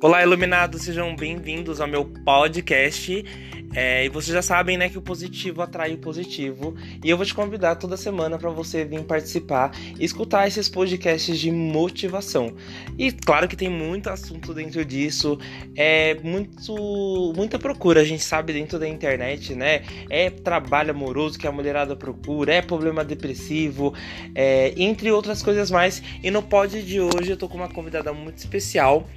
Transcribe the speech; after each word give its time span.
Olá, 0.00 0.22
iluminados, 0.22 0.82
sejam 0.82 1.16
bem-vindos 1.16 1.80
ao 1.80 1.88
meu 1.88 2.04
podcast. 2.04 3.24
É, 3.74 4.04
e 4.04 4.08
vocês 4.08 4.32
já 4.32 4.40
sabem, 4.40 4.78
né, 4.78 4.88
que 4.88 4.96
o 4.96 5.02
positivo 5.02 5.60
atrai 5.60 5.92
o 5.92 5.98
positivo. 5.98 6.76
E 7.04 7.10
eu 7.10 7.16
vou 7.16 7.26
te 7.26 7.34
convidar 7.34 7.74
toda 7.74 7.96
semana 7.96 8.38
para 8.38 8.48
você 8.48 8.84
vir 8.84 9.02
participar 9.02 9.72
e 9.98 10.04
escutar 10.04 10.46
esses 10.46 10.68
podcasts 10.68 11.36
de 11.38 11.50
motivação. 11.50 12.54
E 12.96 13.10
claro 13.10 13.48
que 13.48 13.56
tem 13.56 13.68
muito 13.68 14.08
assunto 14.08 14.54
dentro 14.54 14.84
disso, 14.84 15.36
é 15.76 16.14
muito, 16.22 17.32
muita 17.36 17.58
procura, 17.58 18.00
a 18.00 18.04
gente 18.04 18.22
sabe 18.22 18.52
dentro 18.52 18.78
da 18.78 18.88
internet, 18.88 19.52
né? 19.54 19.82
É 20.08 20.30
trabalho 20.30 20.92
amoroso 20.92 21.36
que 21.36 21.46
a 21.46 21.52
mulherada 21.52 21.96
procura, 21.96 22.54
é 22.54 22.62
problema 22.62 23.04
depressivo, 23.04 23.92
é, 24.32 24.72
entre 24.76 25.10
outras 25.10 25.42
coisas 25.42 25.72
mais. 25.72 26.00
E 26.22 26.30
no 26.30 26.40
pod 26.40 26.80
de 26.82 27.00
hoje 27.00 27.32
eu 27.32 27.36
tô 27.36 27.48
com 27.48 27.56
uma 27.56 27.68
convidada 27.68 28.12
muito 28.12 28.38
especial. 28.38 29.08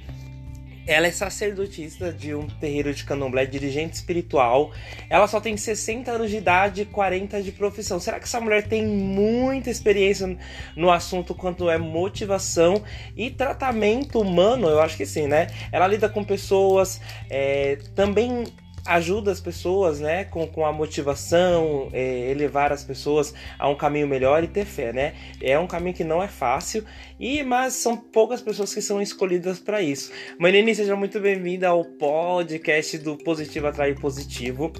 Ela 0.86 1.06
é 1.06 1.10
sacerdotista 1.10 2.12
de 2.12 2.34
um 2.34 2.46
terreiro 2.46 2.92
de 2.92 3.04
candomblé, 3.04 3.46
dirigente 3.46 3.94
espiritual. 3.94 4.72
Ela 5.08 5.26
só 5.26 5.40
tem 5.40 5.56
60 5.56 6.10
anos 6.10 6.30
de 6.30 6.36
idade 6.36 6.82
e 6.82 6.86
40 6.86 7.42
de 7.42 7.52
profissão. 7.52 8.00
Será 8.00 8.18
que 8.18 8.24
essa 8.24 8.40
mulher 8.40 8.66
tem 8.66 8.86
muita 8.86 9.70
experiência 9.70 10.36
no 10.76 10.90
assunto 10.90 11.34
quanto 11.34 11.70
é 11.70 11.78
motivação 11.78 12.82
e 13.16 13.30
tratamento 13.30 14.20
humano? 14.20 14.68
Eu 14.68 14.80
acho 14.80 14.96
que 14.96 15.06
sim, 15.06 15.26
né? 15.26 15.48
Ela 15.70 15.86
lida 15.86 16.08
com 16.08 16.24
pessoas, 16.24 17.00
é, 17.30 17.78
também 17.94 18.44
ajuda 18.84 19.30
as 19.30 19.40
pessoas, 19.40 20.00
né, 20.00 20.24
com, 20.24 20.46
com 20.46 20.66
a 20.66 20.72
motivação, 20.72 21.88
é, 21.92 22.30
elevar 22.30 22.72
as 22.72 22.82
pessoas 22.82 23.32
a 23.58 23.68
um 23.68 23.74
caminho 23.74 24.08
melhor 24.08 24.42
e 24.42 24.48
ter 24.48 24.64
fé, 24.64 24.92
né? 24.92 25.14
É 25.40 25.58
um 25.58 25.66
caminho 25.66 25.94
que 25.94 26.04
não 26.04 26.22
é 26.22 26.28
fácil, 26.28 26.84
e 27.18 27.42
mas 27.42 27.74
são 27.74 27.96
poucas 27.96 28.40
pessoas 28.40 28.74
que 28.74 28.82
são 28.82 29.00
escolhidas 29.00 29.58
para 29.58 29.80
isso. 29.80 30.10
Manine, 30.38 30.74
seja 30.74 30.96
muito 30.96 31.20
bem-vinda 31.20 31.68
ao 31.68 31.84
podcast 31.84 32.98
do 32.98 33.16
Positivo 33.16 33.68
Atrair 33.68 33.98
Positivo. 34.00 34.72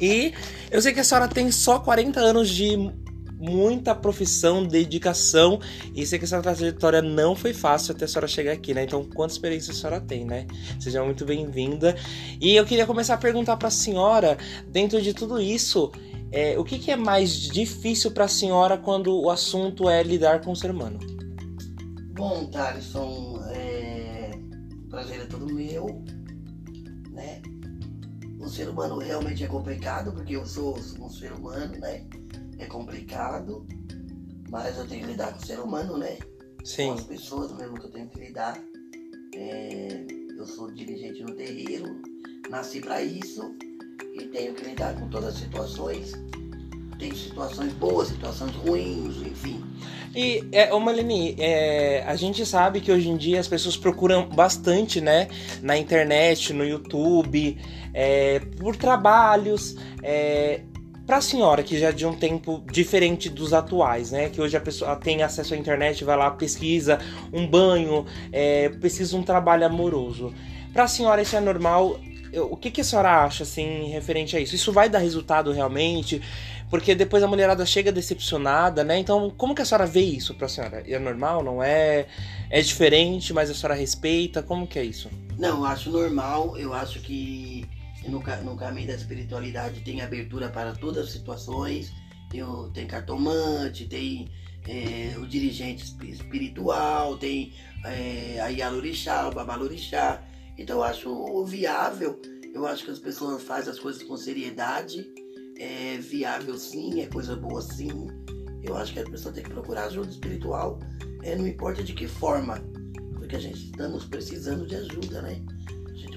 E 0.00 0.32
eu 0.70 0.80
sei 0.80 0.92
que 0.92 1.00
a 1.00 1.04
senhora 1.04 1.26
tem 1.26 1.50
só 1.50 1.78
40 1.78 2.20
anos 2.20 2.50
de 2.50 2.76
muita 3.38 3.94
profissão, 3.94 4.64
dedicação. 4.64 5.60
E 5.94 6.06
sei 6.06 6.18
que 6.18 6.24
essa 6.24 6.40
trajetória 6.40 7.02
não 7.02 7.36
foi 7.36 7.52
fácil 7.52 7.94
até 7.94 8.04
a 8.04 8.08
senhora 8.08 8.28
chegar 8.28 8.52
aqui, 8.52 8.74
né? 8.74 8.84
Então, 8.84 9.04
quanta 9.04 9.32
experiência 9.32 9.72
a 9.72 9.74
senhora 9.74 10.00
tem, 10.00 10.24
né? 10.24 10.46
Seja 10.80 11.04
muito 11.04 11.24
bem-vinda. 11.24 11.96
E 12.40 12.54
eu 12.54 12.64
queria 12.64 12.86
começar 12.86 13.14
a 13.14 13.18
perguntar 13.18 13.56
para 13.56 13.68
a 13.68 13.70
senhora, 13.70 14.38
dentro 14.68 15.00
de 15.00 15.12
tudo 15.12 15.40
isso, 15.40 15.92
é, 16.32 16.58
o 16.58 16.64
que, 16.64 16.78
que, 16.78 16.90
é 16.90 16.96
mais 16.96 17.32
difícil 17.32 18.10
para 18.10 18.24
a 18.24 18.28
senhora 18.28 18.76
quando 18.76 19.14
o 19.18 19.30
assunto 19.30 19.88
é 19.88 20.02
lidar 20.02 20.40
com 20.40 20.52
o 20.52 20.56
ser 20.56 20.70
humano? 20.70 20.98
Bom, 22.12 22.46
Thaleson, 22.46 23.42
é... 23.50 24.30
o 24.84 24.88
prazer 24.88 25.20
é 25.20 25.26
todo 25.26 25.52
meu, 25.52 26.02
né? 27.10 27.42
O 28.40 28.48
ser 28.48 28.68
humano 28.68 28.98
realmente 28.98 29.44
é 29.44 29.46
complicado, 29.46 30.12
porque 30.12 30.34
eu 30.34 30.46
sou 30.46 30.78
um 31.00 31.08
ser 31.08 31.32
humano, 31.32 31.78
né? 31.78 32.04
É 32.58 32.66
complicado, 32.66 33.66
mas 34.50 34.78
eu 34.78 34.86
tenho 34.86 35.02
que 35.02 35.12
lidar 35.12 35.32
com 35.32 35.38
o 35.38 35.46
ser 35.46 35.58
humano, 35.60 35.98
né? 35.98 36.18
Sim. 36.64 36.88
Com 36.88 36.92
as 36.94 37.04
pessoas 37.04 37.52
mesmo 37.52 37.78
que 37.78 37.86
eu 37.86 37.90
tenho 37.90 38.08
que 38.08 38.20
lidar. 38.20 38.60
É, 39.34 40.06
eu 40.36 40.46
sou 40.46 40.70
dirigente 40.72 41.22
no 41.22 41.34
terreiro, 41.34 42.00
nasci 42.50 42.80
para 42.80 43.02
isso 43.02 43.54
e 44.14 44.24
tenho 44.26 44.54
que 44.54 44.64
lidar 44.64 44.94
com 44.98 45.08
todas 45.08 45.34
as 45.34 45.40
situações. 45.40 46.12
Tem 46.98 47.14
situações 47.14 47.74
boas, 47.74 48.08
situações 48.08 48.54
ruins, 48.56 49.16
enfim. 49.18 49.62
E, 50.14 50.42
é, 50.50 50.72
ô 50.72 50.80
Malini, 50.80 51.36
é, 51.38 52.02
a 52.06 52.16
gente 52.16 52.46
sabe 52.46 52.80
que 52.80 52.90
hoje 52.90 53.10
em 53.10 53.18
dia 53.18 53.38
as 53.38 53.46
pessoas 53.46 53.76
procuram 53.76 54.26
bastante, 54.26 54.98
né, 54.98 55.28
na 55.60 55.76
internet, 55.76 56.54
no 56.54 56.64
YouTube, 56.64 57.58
é, 57.92 58.40
por 58.58 58.76
trabalhos, 58.76 59.76
é, 60.02 60.62
para 61.06 61.18
a 61.18 61.20
senhora 61.20 61.62
que 61.62 61.78
já 61.78 61.88
é 61.88 61.92
de 61.92 62.04
um 62.04 62.14
tempo 62.14 62.62
diferente 62.70 63.30
dos 63.30 63.52
atuais, 63.52 64.10
né? 64.10 64.28
Que 64.28 64.40
hoje 64.40 64.56
a 64.56 64.60
pessoa 64.60 64.96
tem 64.96 65.22
acesso 65.22 65.54
à 65.54 65.56
internet, 65.56 66.02
vai 66.02 66.16
lá, 66.16 66.30
pesquisa 66.32 66.98
um 67.32 67.46
banho, 67.46 68.04
é, 68.32 68.68
pesquisa 68.68 69.16
um 69.16 69.22
trabalho 69.22 69.64
amoroso. 69.64 70.34
Para 70.72 70.84
a 70.84 70.88
senhora 70.88 71.22
isso 71.22 71.36
é 71.36 71.40
normal? 71.40 72.00
O 72.50 72.56
que, 72.56 72.70
que 72.70 72.80
a 72.80 72.84
senhora 72.84 73.24
acha, 73.24 73.44
assim, 73.44 73.88
referente 73.88 74.36
a 74.36 74.40
isso? 74.40 74.54
Isso 74.54 74.72
vai 74.72 74.88
dar 74.88 74.98
resultado 74.98 75.52
realmente? 75.52 76.20
Porque 76.68 76.94
depois 76.94 77.22
a 77.22 77.28
mulherada 77.28 77.64
chega 77.64 77.92
decepcionada, 77.92 78.82
né? 78.82 78.98
Então, 78.98 79.32
como 79.38 79.54
que 79.54 79.62
a 79.62 79.64
senhora 79.64 79.86
vê 79.86 80.00
isso 80.00 80.34
pra 80.34 80.48
senhora? 80.48 80.82
É 80.86 80.98
normal, 80.98 81.42
não 81.42 81.62
é? 81.62 82.06
É 82.50 82.60
diferente, 82.60 83.32
mas 83.32 83.48
a 83.48 83.54
senhora 83.54 83.78
respeita? 83.78 84.42
Como 84.42 84.66
que 84.66 84.78
é 84.78 84.84
isso? 84.84 85.08
Não, 85.38 85.58
eu 85.58 85.64
acho 85.64 85.88
normal. 85.90 86.58
Eu 86.58 86.74
acho 86.74 86.98
que 86.98 87.64
no, 88.08 88.20
no 88.44 88.56
caminho 88.56 88.86
da 88.88 88.94
espiritualidade 88.94 89.80
tem 89.80 90.00
abertura 90.00 90.48
para 90.48 90.74
todas 90.74 91.06
as 91.06 91.12
situações, 91.12 91.92
tem, 92.30 92.42
o, 92.42 92.68
tem 92.70 92.86
cartomante, 92.86 93.86
tem 93.86 94.28
é, 94.66 95.16
o 95.18 95.26
dirigente 95.26 95.84
espiritual, 96.04 97.16
tem 97.16 97.52
é, 97.84 98.40
a 98.40 98.48
Yalorixá, 98.48 99.28
o 99.28 99.32
Babalorixá. 99.32 100.22
Então 100.58 100.78
eu 100.78 100.84
acho 100.84 101.44
viável, 101.44 102.20
eu 102.54 102.66
acho 102.66 102.84
que 102.84 102.90
as 102.90 102.98
pessoas 102.98 103.42
fazem 103.42 103.72
as 103.72 103.78
coisas 103.78 104.02
com 104.02 104.16
seriedade, 104.16 105.06
é 105.58 105.98
viável 105.98 106.58
sim, 106.58 107.00
é 107.00 107.06
coisa 107.06 107.36
boa 107.36 107.62
sim. 107.62 108.08
Eu 108.62 108.76
acho 108.76 108.92
que 108.92 109.00
a 109.00 109.04
pessoa 109.04 109.32
tem 109.32 109.44
que 109.44 109.50
procurar 109.50 109.84
ajuda 109.84 110.10
espiritual, 110.10 110.80
é, 111.22 111.36
não 111.36 111.46
importa 111.46 111.82
de 111.82 111.92
que 111.92 112.08
forma, 112.08 112.58
porque 113.14 113.36
a 113.36 113.40
gente 113.40 113.66
estamos 113.66 114.04
precisando 114.04 114.66
de 114.66 114.76
ajuda, 114.76 115.22
né? 115.22 115.40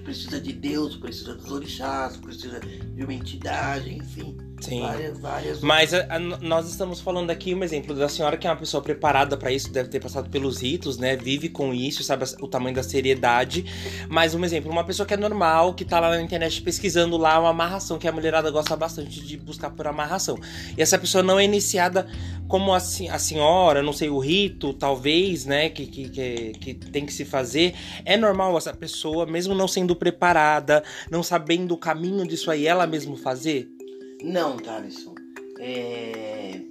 Precisa 0.10 0.42
de 0.42 0.54
Deus, 0.54 0.96
precisa 0.96 1.36
dos 1.36 1.52
orixás, 1.52 2.18
precisa 2.18 2.60
de 2.60 3.04
uma 3.04 3.14
entidade, 3.14 3.94
enfim. 3.94 4.36
Sim. 4.60 4.82
Várias, 4.82 5.20
várias. 5.20 5.62
Mas 5.62 5.94
a, 5.94 6.16
a, 6.16 6.20
nós 6.20 6.70
estamos 6.70 7.00
falando 7.00 7.30
aqui 7.30 7.54
um 7.54 7.64
exemplo 7.64 7.96
da 7.96 8.10
senhora 8.10 8.38
que 8.38 8.46
é 8.48 8.50
uma 8.50 8.56
pessoa 8.56 8.82
preparada 8.82 9.38
para 9.38 9.52
isso, 9.52 9.72
deve 9.72 9.90
ter 9.90 10.00
passado 10.00 10.30
pelos 10.30 10.62
ritos, 10.62 10.98
né? 10.98 11.16
Vive 11.16 11.50
com 11.50 11.74
isso, 11.74 12.04
sabe 12.04 12.26
o 12.42 12.48
tamanho 12.48 12.76
da 12.76 12.84
seriedade. 12.84 13.66
Mas 14.10 14.36
um 14.36 14.44
exemplo, 14.44 14.72
uma 14.72 14.84
pessoa 14.84 15.06
que 15.06 15.14
é 15.14 15.18
normal, 15.18 15.74
que 15.74 15.86
tá 15.86 16.00
lá 16.00 16.10
na 16.10 16.22
internet 16.22 16.62
pesquisando 16.62 17.18
lá 17.18 17.40
uma 17.40 17.50
amarração, 17.50 17.98
que 17.98 18.08
a 18.08 18.12
mulherada 18.12 18.52
gosta 18.52 18.76
bastante 18.76 19.22
de 19.22 19.38
buscar 19.38 19.70
por 19.70 19.88
amarração. 19.88 20.38
E 20.78 20.82
essa 20.82 20.98
pessoa 20.98 21.24
não 21.24 21.40
é 21.40 21.44
iniciada 21.44 22.08
como 22.48 22.74
a, 22.74 22.78
a 22.78 23.20
senhora, 23.20 23.82
não 23.82 23.94
sei, 23.94 24.10
o 24.10 24.20
rito, 24.20 24.74
talvez, 24.74 25.46
né? 25.46 25.70
Que, 25.70 25.86
que, 25.86 26.10
que, 26.10 26.52
que 26.54 26.74
tem 26.74 27.06
que 27.06 27.14
se 27.14 27.24
fazer. 27.24 27.74
É 28.04 28.18
normal 28.18 28.58
essa 28.58 28.74
pessoa, 28.74 29.26
mesmo 29.26 29.54
não 29.54 29.68
sendo 29.68 29.96
preparada, 29.96 30.84
não 31.10 31.24
sabendo 31.24 31.74
o 31.74 31.78
caminho 31.78 32.28
disso 32.28 32.52
aí, 32.52 32.68
ela 32.68 32.86
mesmo 32.86 33.16
fazer? 33.16 33.79
Não, 34.24 34.58
Thaleson. 34.58 35.16
É, 35.60 36.62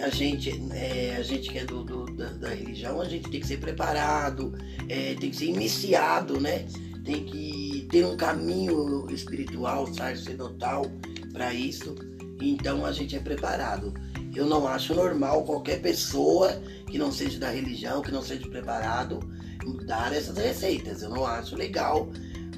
a, 0.00 0.08
gente, 0.10 0.50
é, 0.72 1.16
a 1.16 1.22
gente 1.22 1.50
que 1.50 1.58
é 1.58 1.64
do, 1.64 1.82
do 1.82 2.06
da, 2.06 2.26
da, 2.30 2.48
religião, 2.48 3.00
a 3.00 3.08
gente 3.08 3.28
tem 3.30 3.40
que 3.40 3.46
ser 3.46 3.58
preparado, 3.58 4.52
é, 4.88 5.14
tem 5.14 5.30
que 5.30 5.36
ser 5.36 5.46
iniciado, 5.46 6.40
né? 6.40 6.66
Tem 7.04 7.24
que 7.24 7.88
ter 7.90 8.06
um 8.06 8.16
caminho 8.16 9.10
espiritual, 9.10 9.92
sacerdotal 9.92 10.84
para 11.32 11.52
isso. 11.52 11.96
Então 12.40 12.86
a 12.86 12.92
gente 12.92 13.16
é 13.16 13.20
preparado. 13.20 13.92
Eu 14.34 14.46
não 14.46 14.66
acho 14.66 14.94
normal 14.94 15.44
qualquer 15.44 15.80
pessoa 15.82 16.52
que 16.86 16.96
não 16.96 17.10
seja 17.10 17.38
da 17.38 17.50
religião, 17.50 18.02
que 18.02 18.10
não 18.10 18.22
seja 18.22 18.48
preparado, 18.48 19.20
dar 19.84 20.12
essas 20.12 20.38
receitas. 20.38 21.02
Eu 21.02 21.10
não 21.10 21.26
acho 21.26 21.56
legal, 21.56 22.08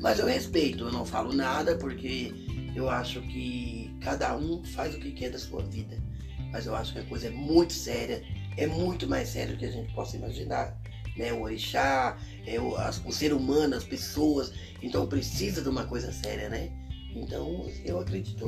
mas 0.01 0.19
eu 0.19 0.27
respeito. 0.27 0.85
Eu 0.85 0.93
não 0.93 1.05
falo 1.05 1.33
nada 1.33 1.75
porque 1.77 2.33
eu 2.75 2.89
acho 2.89 3.21
que 3.23 3.85
Cada 4.05 4.37
um 4.37 4.63
faz 4.63 4.95
o 4.95 4.99
que 4.99 5.13
quer 5.13 5.31
da 5.31 5.39
sua 5.39 5.63
vida. 5.63 5.97
Mas 6.53 6.67
eu 6.67 6.77
acho 6.77 6.93
que 6.93 6.99
a 6.99 7.05
coisa 7.05 7.29
é 7.29 7.31
muito 7.31 7.73
séria, 7.73 8.23
é 8.57 8.67
muito 8.67 9.09
mais 9.09 9.31
séria 9.31 9.55
do 9.55 9.59
que 9.59 9.65
a 9.65 9.71
gente 9.71 9.93
possa 9.95 10.17
imaginar. 10.17 10.79
Né? 11.17 11.33
O 11.33 11.41
orixá, 11.41 12.19
é 12.47 12.61
o, 12.61 12.77
as, 12.77 13.03
o 13.05 13.11
ser 13.11 13.33
humano, 13.33 13.75
as 13.75 13.85
pessoas. 13.85 14.53
Então 14.83 15.07
precisa 15.07 15.63
de 15.63 15.69
uma 15.71 15.87
coisa 15.87 16.13
séria, 16.13 16.51
né? 16.51 16.71
Então 17.17 17.67
eu 17.83 17.99
acredito 17.99 18.47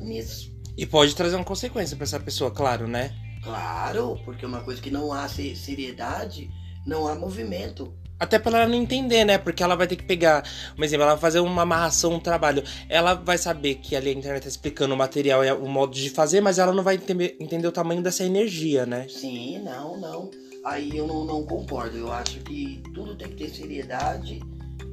nisso. 0.00 0.52
E 0.76 0.84
pode 0.84 1.14
trazer 1.14 1.36
uma 1.36 1.44
consequência 1.44 1.96
para 1.96 2.04
essa 2.04 2.18
pessoa, 2.18 2.50
claro, 2.50 2.88
né? 2.88 3.14
Claro, 3.44 4.18
porque 4.24 4.44
uma 4.44 4.62
coisa 4.62 4.82
que 4.82 4.90
não 4.90 5.12
há 5.12 5.28
seriedade, 5.28 6.50
não 6.84 7.06
há 7.06 7.14
movimento. 7.14 7.94
Até 8.18 8.38
pra 8.38 8.60
ela 8.60 8.68
não 8.68 8.74
entender, 8.74 9.24
né? 9.24 9.36
Porque 9.36 9.62
ela 9.62 9.74
vai 9.74 9.86
ter 9.86 9.96
que 9.96 10.04
pegar, 10.04 10.42
um 10.78 10.82
exemplo, 10.82 11.02
ela 11.02 11.12
vai 11.12 11.20
fazer 11.20 11.40
uma 11.40 11.62
amarração, 11.62 12.14
um 12.14 12.20
trabalho. 12.20 12.62
Ela 12.88 13.14
vai 13.14 13.36
saber 13.36 13.76
que 13.76 13.94
ali 13.94 14.08
a 14.08 14.12
internet 14.12 14.44
tá 14.44 14.48
explicando 14.48 14.94
o 14.94 14.96
material 14.96 15.44
e 15.44 15.52
o 15.52 15.68
modo 15.68 15.94
de 15.94 16.08
fazer, 16.08 16.40
mas 16.40 16.58
ela 16.58 16.72
não 16.72 16.82
vai 16.82 16.94
entender, 16.94 17.36
entender 17.38 17.66
o 17.66 17.72
tamanho 17.72 18.02
dessa 18.02 18.24
energia, 18.24 18.86
né? 18.86 19.06
Sim, 19.08 19.58
não, 19.62 20.00
não. 20.00 20.30
Aí 20.64 20.96
eu 20.96 21.06
não, 21.06 21.24
não 21.24 21.44
concordo. 21.44 21.96
Eu 21.96 22.12
acho 22.12 22.40
que 22.40 22.82
tudo 22.94 23.14
tem 23.16 23.28
que 23.28 23.36
ter 23.36 23.50
seriedade 23.50 24.40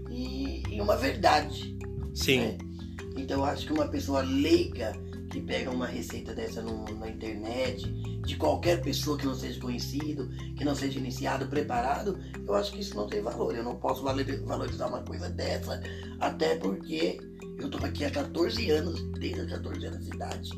e, 0.09 0.63
e 0.69 0.81
uma 0.81 0.97
verdade. 0.97 1.75
Sim. 2.13 2.39
Né? 2.39 2.57
Então 3.17 3.39
eu 3.39 3.45
acho 3.45 3.65
que 3.65 3.73
uma 3.73 3.87
pessoa 3.87 4.21
leiga 4.21 4.93
que 5.33 5.41
pega 5.41 5.71
uma 5.71 5.87
receita 5.87 6.31
dessa 6.31 6.61
no, 6.61 6.85
na 6.99 7.09
internet, 7.09 7.91
de 8.21 8.35
qualquer 8.35 8.83
pessoa 8.83 9.17
que 9.17 9.25
não 9.25 9.33
seja 9.33 9.59
conhecido, 9.59 10.29
que 10.55 10.63
não 10.63 10.75
seja 10.75 10.99
iniciado, 10.99 11.47
preparado, 11.47 12.19
eu 12.45 12.53
acho 12.53 12.71
que 12.71 12.81
isso 12.81 12.95
não 12.95 13.07
tem 13.07 13.19
valor. 13.19 13.55
Eu 13.55 13.63
não 13.63 13.75
posso 13.75 14.03
valorizar 14.03 14.87
uma 14.87 15.01
coisa 15.01 15.31
dessa, 15.31 15.81
até 16.19 16.55
porque 16.57 17.19
eu 17.57 17.67
tô 17.67 17.83
aqui 17.83 18.05
há 18.05 18.11
14 18.11 18.69
anos, 18.69 19.01
desde 19.19 19.41
os 19.41 19.49
14 19.49 19.85
anos 19.87 20.05
de 20.05 20.15
idade. 20.15 20.51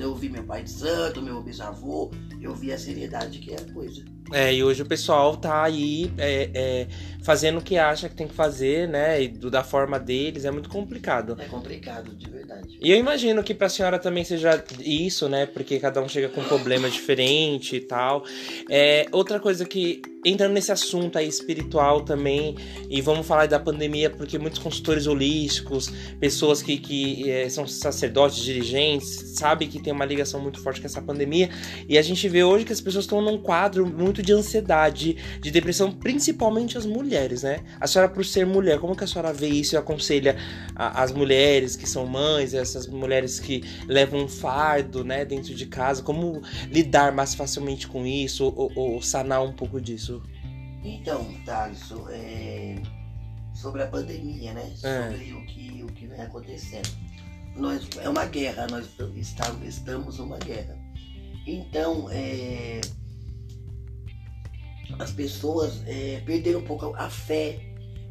Então 0.00 0.12
eu 0.12 0.16
vi 0.16 0.30
meu 0.30 0.42
pai 0.42 0.62
de 0.62 0.70
santo, 0.70 1.20
meu 1.20 1.42
bisavô, 1.42 2.10
eu 2.40 2.54
vi 2.54 2.72
a 2.72 2.78
seriedade 2.78 3.38
que 3.38 3.52
é 3.52 3.56
a 3.56 3.74
coisa. 3.74 4.02
É, 4.32 4.54
e 4.54 4.64
hoje 4.64 4.80
o 4.80 4.86
pessoal 4.86 5.36
tá 5.36 5.62
aí 5.62 6.10
é, 6.16 6.50
é, 6.54 6.86
fazendo 7.22 7.58
o 7.58 7.62
que 7.62 7.76
acha 7.76 8.08
que 8.08 8.14
tem 8.14 8.26
que 8.26 8.32
fazer, 8.32 8.88
né? 8.88 9.22
E 9.22 9.28
do, 9.28 9.50
da 9.50 9.62
forma 9.62 10.00
deles, 10.00 10.46
é 10.46 10.50
muito 10.50 10.70
complicado. 10.70 11.36
É 11.38 11.44
complicado, 11.44 12.14
de 12.14 12.30
verdade. 12.30 12.78
E 12.80 12.90
eu 12.90 12.96
imagino 12.96 13.42
que 13.42 13.52
pra 13.52 13.68
senhora 13.68 13.98
também 13.98 14.24
seja 14.24 14.64
isso, 14.78 15.28
né? 15.28 15.44
Porque 15.44 15.78
cada 15.78 16.00
um 16.00 16.08
chega 16.08 16.30
com 16.30 16.40
um 16.40 16.48
problema 16.48 16.88
diferente 16.88 17.76
e 17.76 17.80
tal. 17.80 18.24
É, 18.70 19.06
outra 19.12 19.38
coisa 19.38 19.66
que, 19.66 20.00
entrando 20.24 20.52
nesse 20.52 20.70
assunto 20.70 21.16
aí 21.16 21.28
espiritual 21.28 22.02
também, 22.02 22.56
e 22.88 23.00
vamos 23.00 23.26
falar 23.26 23.46
da 23.46 23.58
pandemia, 23.58 24.10
porque 24.10 24.38
muitos 24.38 24.58
consultores 24.58 25.06
holísticos, 25.06 25.90
pessoas 26.18 26.62
que, 26.62 26.76
que 26.78 27.30
é, 27.30 27.48
são 27.48 27.66
sacerdotes, 27.66 28.42
dirigentes, 28.42 29.34
sabem 29.36 29.68
que 29.68 29.80
tem 29.80 29.92
uma 29.92 30.04
ligação 30.04 30.40
muito 30.40 30.60
forte 30.62 30.80
com 30.80 30.86
essa 30.86 31.00
pandemia. 31.00 31.48
E 31.88 31.96
a 31.96 32.02
gente 32.02 32.28
vê 32.28 32.44
hoje 32.44 32.64
que 32.64 32.72
as 32.72 32.80
pessoas 32.80 33.04
estão 33.04 33.20
num 33.20 33.38
quadro 33.38 33.86
muito 33.86 34.22
de 34.22 34.32
ansiedade, 34.32 35.16
de 35.40 35.50
depressão, 35.50 35.90
principalmente 35.90 36.76
as 36.76 36.84
mulheres, 36.84 37.42
né? 37.42 37.60
A 37.80 37.86
senhora, 37.86 38.10
por 38.10 38.24
ser 38.24 38.44
mulher, 38.44 38.78
como 38.78 38.94
que 38.94 39.04
a 39.04 39.06
senhora 39.06 39.32
vê 39.32 39.48
isso 39.48 39.74
e 39.74 39.78
aconselha 39.78 40.36
a, 40.74 41.02
as 41.02 41.12
mulheres 41.12 41.76
que 41.76 41.88
são 41.88 42.06
mães, 42.06 42.52
essas 42.52 42.86
mulheres 42.86 43.40
que 43.40 43.62
levam 43.86 44.24
um 44.24 44.28
fardo, 44.28 45.04
né, 45.04 45.24
dentro 45.24 45.54
de 45.54 45.66
casa, 45.66 46.02
como 46.02 46.42
lidar 46.70 47.12
mais 47.12 47.34
facilmente 47.34 47.86
com 47.86 48.06
isso 48.06 48.52
ou, 48.56 48.72
ou 48.74 49.02
sanar 49.02 49.42
um 49.42 49.52
pouco 49.52 49.80
disso? 49.80 50.09
Então, 50.82 51.24
Thaleson, 51.44 52.08
é... 52.10 52.76
sobre 53.54 53.82
a 53.82 53.86
pandemia, 53.86 54.54
né? 54.54 54.72
É. 54.82 55.10
Sobre 55.10 55.32
o 55.32 55.46
que, 55.46 55.82
o 55.82 55.86
que 55.88 56.06
vem 56.06 56.20
acontecendo. 56.20 56.88
Nós, 57.56 57.88
é 57.98 58.08
uma 58.08 58.24
guerra, 58.26 58.66
nós 58.68 58.86
estamos, 59.16 59.66
estamos 59.66 60.18
numa 60.18 60.38
guerra. 60.38 60.78
Então, 61.46 62.08
é, 62.10 62.80
as 64.98 65.12
pessoas 65.12 65.82
é, 65.86 66.22
perderam 66.24 66.60
um 66.60 66.64
pouco 66.64 66.94
a 66.96 67.10
fé. 67.10 67.60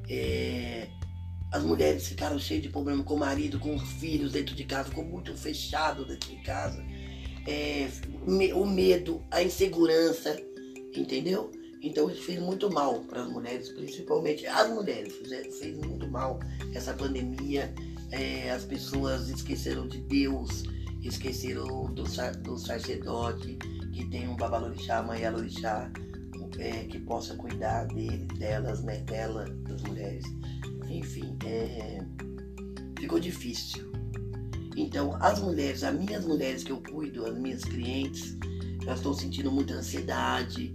É, 0.09 0.87
as 1.51 1.63
mulheres 1.63 2.07
ficaram 2.07 2.37
cheias 2.37 2.63
de 2.63 2.69
problema 2.69 3.03
com 3.03 3.15
o 3.15 3.19
marido, 3.19 3.59
com 3.59 3.75
os 3.75 3.91
filhos 3.93 4.31
dentro 4.33 4.55
de 4.55 4.63
casa, 4.63 4.89
ficou 4.89 5.03
muito 5.03 5.35
fechado 5.35 6.05
dentro 6.05 6.29
de 6.29 6.37
casa. 6.43 6.83
É, 7.47 7.89
o 8.53 8.65
medo, 8.65 9.23
a 9.31 9.41
insegurança, 9.41 10.39
entendeu? 10.95 11.51
Então 11.81 12.09
isso 12.09 12.23
fez 12.23 12.39
muito 12.41 12.69
mal 12.69 12.99
para 13.01 13.23
as 13.23 13.29
mulheres, 13.31 13.69
principalmente 13.69 14.45
as 14.45 14.69
mulheres, 14.69 15.13
fez, 15.15 15.59
fez 15.59 15.77
muito 15.77 16.07
mal 16.07 16.39
essa 16.73 16.93
pandemia. 16.93 17.73
É, 18.11 18.51
as 18.51 18.65
pessoas 18.65 19.29
esqueceram 19.29 19.87
de 19.87 20.01
Deus, 20.01 20.63
esqueceram 21.01 21.85
do, 21.93 22.03
do 22.43 22.57
sacerdote, 22.57 23.57
que 23.93 24.05
tem 24.09 24.27
um 24.27 24.35
babalorixá, 24.35 25.01
mãe 25.03 25.25
alorixá, 25.25 25.91
é, 26.57 26.85
que 26.85 26.99
possa 26.99 27.35
cuidar 27.35 27.87
delas, 28.37 28.83
né? 28.83 28.97
Dela, 28.99 29.45
das 29.67 29.81
mulheres. 29.83 30.25
Enfim, 30.89 31.37
é, 31.45 32.03
ficou 32.99 33.19
difícil. 33.19 33.89
Então, 34.75 35.15
as 35.21 35.39
mulheres, 35.39 35.83
as 35.83 35.95
minhas 35.95 36.25
mulheres 36.25 36.63
que 36.63 36.71
eu 36.71 36.81
cuido, 36.81 37.25
as 37.25 37.37
minhas 37.37 37.63
clientes, 37.63 38.37
elas 38.81 38.99
estão 38.99 39.13
sentindo 39.13 39.51
muita 39.51 39.73
ansiedade, 39.73 40.73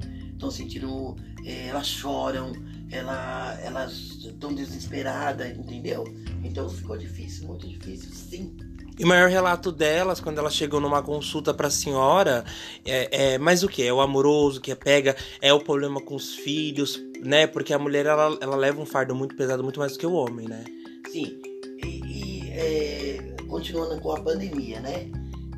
estão 0.48 0.50
sentindo. 0.50 1.16
É, 1.44 1.68
elas 1.68 1.86
choram, 1.86 2.52
ela, 2.90 3.58
elas 3.62 3.92
estão 4.24 4.54
desesperadas, 4.54 5.56
entendeu? 5.56 6.04
Então 6.42 6.68
ficou 6.68 6.96
difícil, 6.96 7.46
muito 7.46 7.66
difícil, 7.66 8.10
sim. 8.12 8.56
E 8.98 9.04
o 9.04 9.08
maior 9.08 9.28
relato 9.28 9.72
delas, 9.72 10.20
quando 10.20 10.38
elas 10.38 10.54
chegam 10.54 10.80
numa 10.80 11.02
consulta 11.02 11.52
para 11.52 11.66
a 11.66 11.70
senhora, 11.70 12.44
é, 12.84 13.34
é 13.34 13.38
mais 13.38 13.64
o 13.64 13.68
que? 13.68 13.82
É 13.82 13.92
o 13.92 14.00
amoroso 14.00 14.60
que 14.60 14.74
pega, 14.74 15.16
é 15.42 15.52
o 15.52 15.60
problema 15.60 16.00
com 16.00 16.14
os 16.14 16.34
filhos, 16.34 17.02
né? 17.20 17.46
Porque 17.46 17.74
a 17.74 17.78
mulher 17.78 18.06
ela, 18.06 18.38
ela 18.40 18.56
leva 18.56 18.80
um 18.80 18.86
fardo 18.86 19.14
muito 19.14 19.34
pesado, 19.34 19.64
muito 19.64 19.80
mais 19.80 19.92
do 19.92 19.98
que 19.98 20.06
o 20.06 20.12
homem, 20.12 20.46
né? 20.46 20.64
Sim. 21.10 21.40
E, 21.84 22.00
e 22.06 22.50
é, 22.52 23.36
continuando 23.48 24.00
com 24.00 24.12
a 24.12 24.20
pandemia, 24.20 24.80
né? 24.80 25.10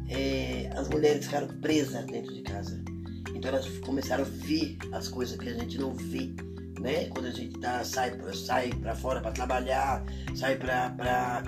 É, 0.08 0.70
as 0.74 0.88
mulheres 0.88 1.26
ficaram 1.26 1.48
presas 1.60 2.06
dentro 2.06 2.32
de 2.32 2.40
casa. 2.40 2.82
Então 3.36 3.50
elas 3.50 3.66
começaram 3.78 4.24
a 4.24 4.26
ver 4.26 4.76
as 4.92 5.08
coisas 5.08 5.36
que 5.38 5.48
a 5.48 5.54
gente 5.54 5.78
não 5.78 5.94
vê 5.94 6.34
né? 6.80 7.06
Quando 7.06 7.26
a 7.26 7.30
gente 7.30 7.58
tá, 7.58 7.82
sai, 7.84 8.12
sai 8.34 8.70
para 8.70 8.94
fora 8.94 9.20
para 9.20 9.32
trabalhar, 9.32 10.04
sai 10.34 10.56
para 10.56 11.42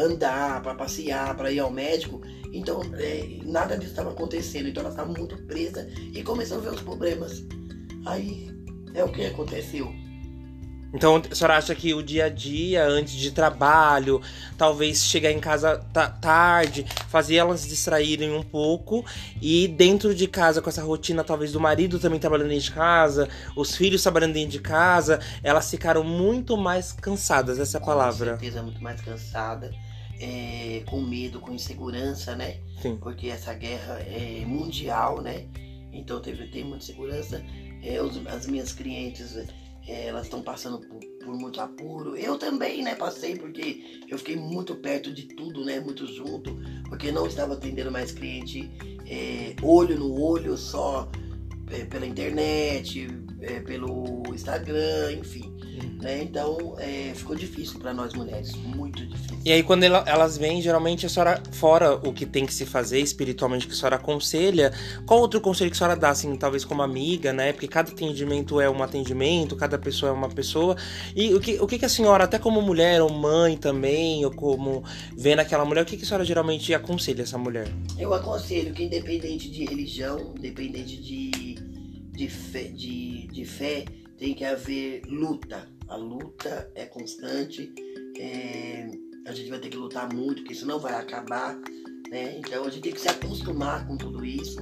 andar, 0.00 0.62
para 0.62 0.74
passear, 0.74 1.36
para 1.36 1.50
ir 1.50 1.60
ao 1.60 1.70
médico. 1.70 2.20
Então, 2.52 2.82
é, 2.94 3.40
nada 3.44 3.76
disso 3.76 3.90
estava 3.90 4.10
acontecendo. 4.10 4.68
Então, 4.68 4.82
ela 4.82 4.90
estava 4.90 5.12
muito 5.12 5.36
presa 5.44 5.88
e 6.12 6.22
começou 6.22 6.58
a 6.58 6.60
ver 6.60 6.72
os 6.72 6.80
problemas. 6.80 7.44
Aí, 8.06 8.50
é 8.94 9.04
o 9.04 9.12
que 9.12 9.26
aconteceu. 9.26 9.92
Então, 10.94 11.20
a 11.28 11.34
senhora 11.34 11.56
acha 11.56 11.74
que 11.74 11.92
o 11.92 12.02
dia 12.02 12.26
a 12.26 12.28
dia, 12.28 12.86
antes 12.86 13.14
de 13.14 13.32
trabalho, 13.32 14.22
talvez 14.56 15.04
chegar 15.04 15.32
em 15.32 15.40
casa 15.40 15.78
tarde, 16.20 16.86
fazer 17.08 17.34
elas 17.34 17.60
se 17.60 17.68
distraírem 17.68 18.32
um 18.32 18.44
pouco 18.44 19.04
e 19.42 19.66
dentro 19.66 20.14
de 20.14 20.28
casa, 20.28 20.62
com 20.62 20.68
essa 20.70 20.84
rotina, 20.84 21.24
talvez 21.24 21.50
do 21.50 21.58
marido 21.58 21.98
também 21.98 22.20
trabalhando 22.20 22.50
dentro 22.50 22.66
de 22.66 22.72
casa, 22.72 23.28
os 23.56 23.74
filhos 23.74 24.02
trabalhando 24.02 24.34
dentro 24.34 24.50
de 24.50 24.60
casa, 24.60 25.18
elas 25.42 25.68
ficaram 25.68 26.04
muito 26.04 26.56
mais 26.56 26.92
cansadas, 26.92 27.58
essa 27.58 27.78
é 27.78 27.80
a 27.80 27.84
palavra. 27.84 28.34
Com 28.34 28.38
certeza, 28.38 28.62
muito 28.62 28.80
mais 28.80 29.00
cansada, 29.00 29.72
é, 30.20 30.84
com 30.86 31.00
medo, 31.00 31.40
com 31.40 31.52
insegurança, 31.52 32.36
né? 32.36 32.58
Sim. 32.80 32.96
Porque 32.96 33.28
essa 33.28 33.52
guerra 33.52 33.98
é 34.06 34.44
mundial, 34.46 35.20
né? 35.20 35.46
Então 35.92 36.20
teve, 36.20 36.46
tem 36.48 36.62
muita 36.62 36.84
segurança. 36.84 37.44
É, 37.82 38.00
os, 38.00 38.24
as 38.26 38.46
minhas 38.46 38.72
clientes 38.72 39.36
elas 39.86 40.24
estão 40.24 40.42
passando 40.42 40.80
por, 40.80 41.00
por, 41.24 41.34
muito 41.34 41.60
apuro. 41.60 42.16
Eu 42.16 42.38
também, 42.38 42.82
né, 42.82 42.94
passei 42.94 43.36
porque 43.36 44.00
eu 44.08 44.18
fiquei 44.18 44.36
muito 44.36 44.74
perto 44.76 45.12
de 45.12 45.24
tudo, 45.24 45.64
né, 45.64 45.80
muito 45.80 46.06
junto, 46.06 46.56
porque 46.88 47.12
não 47.12 47.26
estava 47.26 47.54
atendendo 47.54 47.90
mais 47.90 48.12
cliente 48.12 48.70
é, 49.06 49.54
olho 49.62 49.98
no 49.98 50.20
olho, 50.20 50.56
só 50.56 51.10
é, 51.70 51.84
pela 51.84 52.06
internet, 52.06 53.06
é, 53.40 53.60
pelo 53.60 54.22
Instagram, 54.34 55.12
enfim. 55.12 55.54
Uhum. 55.62 55.98
Né? 56.00 56.22
Então 56.22 56.76
ficou 57.14 57.34
difícil 57.34 57.78
para 57.80 57.92
nós 57.92 58.14
mulheres, 58.14 58.54
muito 58.54 59.04
difícil. 59.06 59.33
E 59.44 59.52
aí 59.52 59.62
quando 59.62 59.84
elas 59.84 60.38
vêm, 60.38 60.62
geralmente 60.62 61.04
a 61.04 61.08
senhora, 61.08 61.42
fora 61.52 61.96
o 61.96 62.14
que 62.14 62.24
tem 62.24 62.46
que 62.46 62.54
se 62.54 62.64
fazer 62.64 63.00
espiritualmente, 63.00 63.66
que 63.66 63.74
a 63.74 63.76
senhora 63.76 63.96
aconselha, 63.96 64.72
qual 65.04 65.20
outro 65.20 65.38
conselho 65.38 65.70
que 65.70 65.76
a 65.76 65.78
senhora 65.78 65.96
dá, 65.96 66.08
assim, 66.08 66.34
talvez 66.34 66.64
como 66.64 66.80
amiga, 66.80 67.30
né? 67.30 67.52
Porque 67.52 67.68
cada 67.68 67.90
atendimento 67.90 68.58
é 68.58 68.70
um 68.70 68.82
atendimento, 68.82 69.54
cada 69.54 69.78
pessoa 69.78 70.10
é 70.10 70.14
uma 70.14 70.30
pessoa. 70.30 70.76
E 71.14 71.34
o 71.34 71.40
que, 71.40 71.60
o 71.60 71.66
que 71.66 71.84
a 71.84 71.88
senhora, 71.90 72.24
até 72.24 72.38
como 72.38 72.62
mulher 72.62 73.02
ou 73.02 73.10
mãe 73.12 73.56
também, 73.56 74.24
ou 74.24 74.30
como 74.30 74.82
vendo 75.14 75.40
aquela 75.40 75.64
mulher, 75.66 75.82
o 75.82 75.84
que 75.84 75.96
a 75.96 76.06
senhora 76.06 76.24
geralmente 76.24 76.72
aconselha 76.72 77.22
essa 77.22 77.36
mulher? 77.36 77.68
Eu 77.98 78.14
aconselho 78.14 78.72
que 78.72 78.84
independente 78.84 79.50
de 79.50 79.66
religião, 79.66 80.32
independente 80.38 80.96
de, 80.96 81.30
de, 82.12 82.28
fé, 82.28 82.62
de, 82.62 83.26
de 83.26 83.44
fé 83.44 83.84
tem 84.16 84.32
que 84.32 84.44
haver 84.44 85.02
luta. 85.06 85.68
A 85.86 85.96
luta 85.96 86.70
é 86.74 86.86
constante. 86.86 87.70
É, 88.18 89.03
a 89.26 89.32
gente 89.32 89.48
vai 89.50 89.58
ter 89.58 89.68
que 89.68 89.76
lutar 89.76 90.12
muito, 90.12 90.36
porque 90.36 90.52
isso 90.52 90.66
não 90.66 90.78
vai 90.78 90.94
acabar. 90.94 91.58
Né? 92.10 92.38
Então 92.38 92.64
a 92.64 92.70
gente 92.70 92.82
tem 92.82 92.92
que 92.92 93.00
se 93.00 93.08
acostumar 93.08 93.86
com 93.86 93.96
tudo 93.96 94.24
isso. 94.24 94.58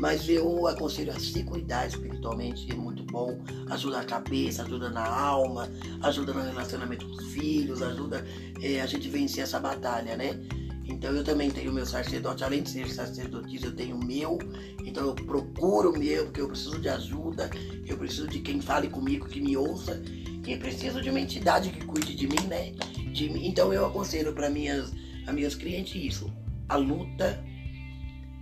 Mas 0.00 0.28
eu 0.28 0.66
aconselho 0.66 1.10
a 1.10 1.18
se 1.18 1.42
cuidar 1.42 1.86
espiritualmente, 1.86 2.70
é 2.70 2.74
muito 2.74 3.02
bom. 3.04 3.42
Ajuda 3.70 4.00
a 4.00 4.04
cabeça, 4.04 4.62
ajuda 4.62 4.90
na 4.90 5.06
alma, 5.06 5.70
ajuda 6.02 6.34
no 6.34 6.42
relacionamento 6.42 7.06
com 7.06 7.12
os 7.12 7.26
filhos, 7.28 7.80
ajuda 7.80 8.24
é, 8.60 8.80
a 8.82 8.86
gente 8.86 9.08
vencer 9.08 9.42
essa 9.42 9.58
batalha, 9.58 10.16
né? 10.16 10.38
Então 10.84 11.12
eu 11.12 11.24
também 11.24 11.50
tenho 11.50 11.72
meu 11.72 11.86
sacerdote, 11.86 12.44
além 12.44 12.62
de 12.62 12.70
ser 12.70 12.88
sacerdotisa, 12.88 13.66
eu 13.66 13.74
tenho 13.74 13.96
o 13.96 14.04
meu. 14.04 14.38
Então 14.84 15.06
eu 15.06 15.14
procuro 15.14 15.90
o 15.90 15.98
meu, 15.98 16.26
porque 16.26 16.42
eu 16.42 16.48
preciso 16.48 16.78
de 16.78 16.88
ajuda, 16.90 17.50
eu 17.86 17.96
preciso 17.96 18.28
de 18.28 18.40
quem 18.40 18.60
fale 18.60 18.88
comigo, 18.88 19.26
que 19.26 19.40
me 19.40 19.56
ouça, 19.56 20.00
e 20.46 20.56
preciso 20.56 21.00
de 21.00 21.10
uma 21.10 21.18
entidade 21.18 21.70
que 21.70 21.84
cuide 21.84 22.14
de 22.14 22.28
mim, 22.28 22.46
né? 22.48 22.72
De 23.16 23.30
mim. 23.30 23.46
Então 23.46 23.72
eu 23.72 23.86
aconselho 23.86 24.34
para 24.34 24.50
minhas, 24.50 24.92
as 25.26 25.34
minhas 25.34 25.54
clientes 25.54 25.94
isso: 25.94 26.30
a 26.68 26.76
luta, 26.76 27.42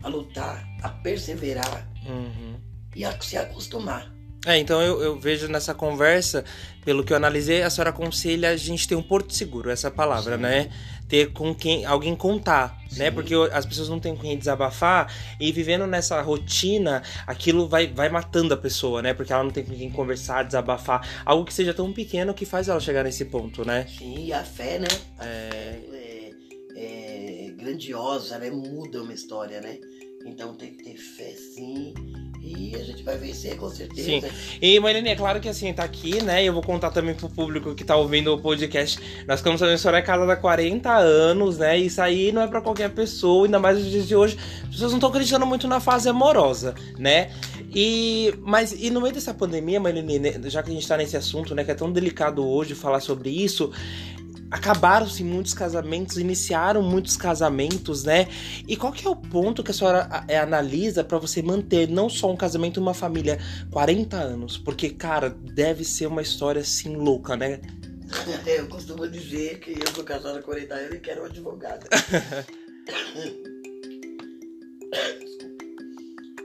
a 0.02 0.08
lutar, 0.08 0.68
a 0.82 0.88
perseverar 0.88 1.88
uhum. 2.04 2.56
e 2.94 3.04
a 3.04 3.20
se 3.20 3.36
acostumar. 3.36 4.13
É, 4.46 4.58
então 4.58 4.80
eu, 4.82 5.02
eu, 5.02 5.18
vejo 5.18 5.48
nessa 5.48 5.72
conversa, 5.72 6.44
pelo 6.84 7.02
que 7.02 7.12
eu 7.12 7.16
analisei, 7.16 7.62
a 7.62 7.70
senhora 7.70 7.90
aconselha 7.90 8.50
a 8.50 8.56
gente 8.56 8.86
ter 8.86 8.94
um 8.94 9.02
porto 9.02 9.32
seguro, 9.32 9.70
essa 9.70 9.90
palavra, 9.90 10.36
Sim. 10.36 10.42
né? 10.42 10.70
Ter 11.08 11.32
com 11.32 11.54
quem 11.54 11.84
alguém 11.86 12.14
contar, 12.14 12.78
né? 12.84 12.88
Sim. 12.90 12.98
né? 12.98 13.10
Porque 13.10 13.34
as 13.52 13.64
pessoas 13.64 13.88
não 13.88 13.98
têm 13.98 14.14
com 14.14 14.22
quem 14.22 14.36
desabafar 14.36 15.10
e 15.40 15.50
vivendo 15.50 15.86
nessa 15.86 16.20
rotina, 16.20 17.02
aquilo 17.26 17.66
vai, 17.66 17.86
vai 17.86 18.10
matando 18.10 18.52
a 18.52 18.56
pessoa, 18.56 19.00
né? 19.00 19.14
Porque 19.14 19.32
ela 19.32 19.44
não 19.44 19.50
tem 19.50 19.64
com 19.64 19.74
quem 19.74 19.90
conversar, 19.90 20.42
desabafar, 20.42 21.08
algo 21.24 21.44
que 21.44 21.54
seja 21.54 21.72
tão 21.72 21.92
pequeno 21.92 22.34
que 22.34 22.44
faz 22.44 22.68
ela 22.68 22.80
chegar 22.80 23.04
nesse 23.04 23.24
ponto, 23.24 23.64
né? 23.64 23.86
Sim, 23.98 24.26
e 24.26 24.32
a 24.32 24.44
fé, 24.44 24.78
né? 24.78 24.88
A 25.18 25.26
é... 25.26 25.80
Fé 25.90 26.04
é, 26.76 27.46
é 27.46 27.50
grandiosa, 27.50 28.38
né? 28.38 28.50
Muda 28.50 29.02
uma 29.02 29.14
história, 29.14 29.60
né? 29.60 29.78
Então 30.26 30.54
tem 30.54 30.74
que 30.74 30.84
ter 30.84 30.96
fé 30.96 31.32
sim. 31.32 31.94
E 32.44 32.76
a 32.76 32.84
gente 32.84 33.02
vai 33.02 33.16
vencer 33.16 33.56
com 33.56 33.70
certeza. 33.70 34.28
Sim. 34.28 34.32
E 34.60 34.78
Marilene, 34.78 35.08
é 35.08 35.16
claro 35.16 35.40
que 35.40 35.48
assim, 35.48 35.72
tá 35.72 35.82
aqui, 35.82 36.22
né? 36.22 36.44
Eu 36.44 36.52
vou 36.52 36.62
contar 36.62 36.90
também 36.90 37.14
pro 37.14 37.26
público 37.30 37.74
que 37.74 37.82
tá 37.82 37.96
ouvindo 37.96 38.34
o 38.34 38.38
podcast. 38.38 39.00
Nós 39.26 39.40
que 39.40 39.48
a 39.48 39.56
senhora 39.78 39.98
é 39.98 40.02
casada 40.02 40.30
há 40.30 40.36
40 40.36 40.94
anos, 40.94 41.56
né? 41.56 41.78
Isso 41.78 42.02
aí 42.02 42.32
não 42.32 42.42
é 42.42 42.46
para 42.46 42.60
qualquer 42.60 42.90
pessoa, 42.90 43.46
ainda 43.46 43.58
mais 43.58 43.78
nos 43.78 43.90
dias 43.90 44.06
de 44.06 44.14
hoje. 44.14 44.36
As 44.64 44.68
pessoas 44.68 44.90
não 44.92 44.98
estão 44.98 45.08
acreditando 45.08 45.46
muito 45.46 45.66
na 45.66 45.80
fase 45.80 46.06
amorosa, 46.06 46.74
né? 46.98 47.30
E, 47.74 48.34
mas, 48.42 48.72
e 48.72 48.90
no 48.90 49.00
meio 49.00 49.14
dessa 49.14 49.32
pandemia, 49.32 49.80
Marilene, 49.80 50.18
né, 50.18 50.40
já 50.44 50.62
que 50.62 50.70
a 50.70 50.74
gente 50.74 50.86
tá 50.86 50.98
nesse 50.98 51.16
assunto, 51.16 51.54
né? 51.54 51.64
Que 51.64 51.70
é 51.70 51.74
tão 51.74 51.90
delicado 51.90 52.46
hoje 52.46 52.74
falar 52.74 53.00
sobre 53.00 53.30
isso 53.30 53.72
acabaram-se 54.50 55.22
muitos 55.24 55.54
casamentos, 55.54 56.16
iniciaram 56.18 56.82
muitos 56.82 57.16
casamentos, 57.16 58.04
né? 58.04 58.28
E 58.66 58.76
qual 58.76 58.92
que 58.92 59.06
é 59.06 59.10
o 59.10 59.16
ponto 59.16 59.62
que 59.62 59.70
a 59.70 59.74
senhora 59.74 60.24
é, 60.28 60.38
analisa 60.38 61.04
para 61.04 61.18
você 61.18 61.42
manter 61.42 61.88
não 61.88 62.08
só 62.08 62.32
um 62.32 62.36
casamento, 62.36 62.80
uma 62.80 62.94
família 62.94 63.38
40 63.70 64.16
anos? 64.16 64.56
Porque, 64.58 64.90
cara, 64.90 65.30
deve 65.30 65.84
ser 65.84 66.06
uma 66.06 66.22
história 66.22 66.60
assim 66.60 66.96
louca, 66.96 67.36
né? 67.36 67.60
Eu 68.46 68.68
costumo 68.68 69.08
dizer 69.08 69.58
que 69.60 69.72
eu 69.72 69.94
sou 69.94 70.04
casado 70.04 70.38
há 70.38 70.42
40 70.42 70.74
anos 70.74 70.94
e 70.94 71.00
quero 71.00 71.22
um 71.22 71.24
advogado. 71.24 71.86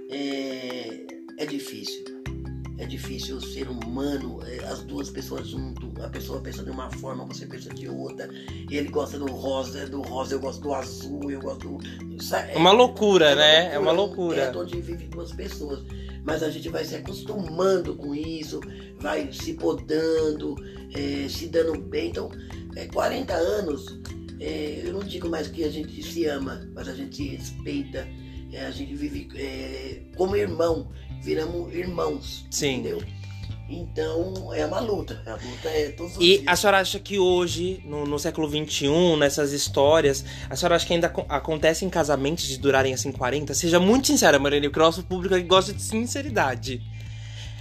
é, 0.09 1.05
é 1.37 1.45
difícil 1.45 2.18
é 2.79 2.85
difícil 2.85 3.35
o 3.35 3.41
ser 3.41 3.67
humano, 3.67 4.39
é, 4.47 4.63
as 4.63 4.81
duas 4.83 5.09
pessoas 5.09 5.49
junto, 5.49 5.91
a 6.01 6.07
pessoa 6.07 6.39
pensa 6.39 6.63
de 6.63 6.71
uma 6.71 6.89
forma, 6.89 7.25
você 7.25 7.45
pensa 7.45 7.69
de 7.73 7.89
outra. 7.89 8.29
Ele 8.71 8.87
gosta 8.87 9.19
do 9.19 9.25
rosa, 9.25 9.85
do 9.85 10.01
rosa 10.01 10.35
eu 10.35 10.39
gosto 10.39 10.61
do 10.61 10.73
azul, 10.73 11.29
eu 11.29 11.41
gosto 11.41 11.67
do. 11.67 11.77
É 12.53 12.57
uma 12.57 12.71
loucura, 12.71 13.31
é, 13.31 13.35
né? 13.35 13.75
É 13.75 13.79
uma 13.79 13.91
loucura. 13.91 14.43
É 14.43 14.57
onde 14.57 14.79
vive 14.79 15.07
duas 15.07 15.33
pessoas. 15.33 15.83
Mas 16.23 16.41
a 16.41 16.49
gente 16.49 16.69
vai 16.69 16.85
se 16.85 16.95
acostumando 16.95 17.95
com 17.95 18.15
isso, 18.15 18.61
vai 18.99 19.29
se 19.33 19.55
podando, 19.55 20.55
é, 20.95 21.27
se 21.27 21.47
dando 21.47 21.77
bem. 21.81 22.09
Então, 22.09 22.31
é, 22.77 22.85
40 22.87 23.33
anos, 23.33 23.99
é, 24.39 24.83
eu 24.85 24.93
não 24.93 25.01
digo 25.01 25.27
mais 25.27 25.49
que 25.49 25.65
a 25.65 25.69
gente 25.69 26.01
se 26.01 26.25
ama, 26.25 26.65
mas 26.73 26.87
a 26.87 26.95
gente 26.95 27.17
se 27.17 27.27
respeita. 27.27 28.07
É, 28.53 28.65
a 28.65 28.71
gente 28.71 28.95
vive 28.95 29.27
é, 29.35 30.01
como 30.15 30.35
irmão 30.35 30.89
viramos 31.21 31.73
irmãos. 31.73 32.45
Sim. 32.49 32.79
Entendeu? 32.79 33.03
Então 33.69 34.51
é 34.53 34.65
uma 34.65 34.79
luta. 34.79 35.21
A 35.27 35.33
luta 35.33 35.69
é 35.69 35.89
todos 35.89 36.13
os 36.13 36.17
E 36.17 36.37
dias. 36.39 36.43
a 36.47 36.55
senhora 36.55 36.79
acha 36.79 36.99
que 36.99 37.19
hoje, 37.19 37.83
no, 37.85 38.03
no 38.05 38.17
século 38.17 38.49
XXI, 38.49 39.15
nessas 39.19 39.51
histórias, 39.51 40.25
a 40.49 40.55
senhora 40.55 40.75
acha 40.75 40.87
que 40.87 40.93
ainda 40.93 41.13
acontecem 41.29 41.87
casamentos 41.87 42.47
de 42.47 42.57
durarem 42.57 42.93
assim 42.93 43.11
40? 43.11 43.53
Seja 43.53 43.79
muito 43.79 44.07
sincera, 44.07 44.39
Mariane, 44.39 44.69
porque 44.69 44.79
o 44.79 44.83
nosso 44.83 45.03
público 45.03 45.35
aqui 45.35 45.43
gosta 45.43 45.71
de 45.71 45.83
sinceridade. 45.83 46.81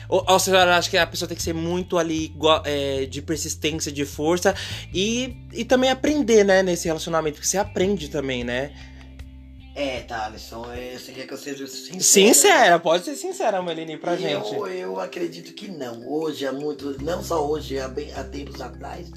Ou, 0.08 0.24
ou 0.26 0.36
a 0.36 0.38
senhora 0.38 0.78
acha 0.78 0.88
que 0.88 0.96
a 0.96 1.06
pessoa 1.06 1.28
tem 1.28 1.36
que 1.36 1.42
ser 1.42 1.52
muito 1.52 1.98
ali 1.98 2.34
é, 2.64 3.04
de 3.04 3.20
persistência, 3.20 3.92
de 3.92 4.06
força 4.06 4.54
e, 4.94 5.36
e 5.52 5.62
também 5.62 5.90
aprender, 5.90 6.42
né, 6.42 6.62
nesse 6.62 6.86
relacionamento? 6.86 7.34
Porque 7.34 7.46
você 7.46 7.58
aprende 7.58 8.08
também, 8.08 8.42
né? 8.44 8.72
É, 9.78 10.00
Thaleson, 10.00 10.64
você 10.98 11.12
quer 11.12 11.24
que 11.28 11.32
eu 11.32 11.38
seja 11.38 11.64
sincera? 11.68 12.02
Sincera, 12.02 12.78
pode 12.80 13.04
ser 13.04 13.14
sincera, 13.14 13.62
Melanie, 13.62 13.96
pra 13.96 14.14
eu, 14.14 14.18
gente. 14.18 14.52
Eu 14.76 14.98
acredito 14.98 15.54
que 15.54 15.68
não. 15.68 16.04
Hoje, 16.04 16.44
há 16.44 16.52
muito, 16.52 17.00
não 17.00 17.22
só 17.22 17.48
hoje, 17.48 17.78
há, 17.78 17.86
bem, 17.86 18.12
há 18.14 18.24
tempos 18.24 18.60
atrás, 18.60 19.08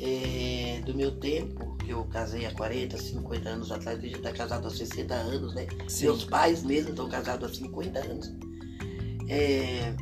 é, 0.00 0.80
do 0.86 0.94
meu 0.94 1.10
tempo, 1.20 1.76
que 1.76 1.90
eu 1.90 2.04
casei 2.04 2.46
há 2.46 2.54
40, 2.54 2.96
50 2.96 3.46
anos 3.50 3.70
atrás, 3.70 4.02
eu 4.02 4.08
já 4.08 4.18
tá 4.20 4.32
casado 4.32 4.66
há 4.66 4.70
60 4.70 5.12
anos, 5.12 5.54
né? 5.54 5.66
Sim. 5.88 6.06
Meus 6.06 6.24
pais 6.24 6.62
mesmo 6.62 6.88
estão 6.88 7.06
casados 7.10 7.50
há 7.50 7.54
50 7.54 7.98
anos. 7.98 8.32
É, 9.28 9.94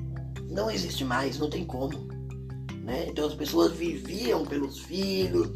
não 0.48 0.70
existe 0.70 1.04
mais, 1.04 1.36
não 1.36 1.50
tem 1.50 1.64
como. 1.64 2.08
Né? 2.84 3.06
Então 3.08 3.26
as 3.26 3.34
pessoas 3.34 3.72
viviam 3.72 4.46
pelos 4.46 4.78
filhos, 4.78 5.50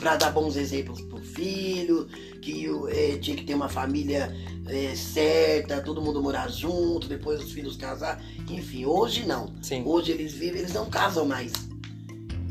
para 0.00 0.16
dar 0.16 0.30
bons 0.30 0.56
exemplos 0.56 1.02
pro 1.02 1.18
filho, 1.18 2.08
que 2.40 2.66
é, 2.88 3.18
tinha 3.18 3.36
que 3.36 3.44
ter 3.44 3.54
uma 3.54 3.68
família 3.68 4.34
é, 4.66 4.94
certa, 4.96 5.82
todo 5.82 6.00
mundo 6.00 6.22
morar 6.22 6.50
junto, 6.50 7.06
depois 7.06 7.40
os 7.44 7.52
filhos 7.52 7.76
casar. 7.76 8.20
Enfim, 8.48 8.86
hoje 8.86 9.26
não. 9.26 9.52
Sim. 9.60 9.82
Hoje 9.84 10.10
eles 10.12 10.32
vivem, 10.32 10.60
eles 10.60 10.72
não 10.72 10.88
casam 10.88 11.26
mais. 11.26 11.52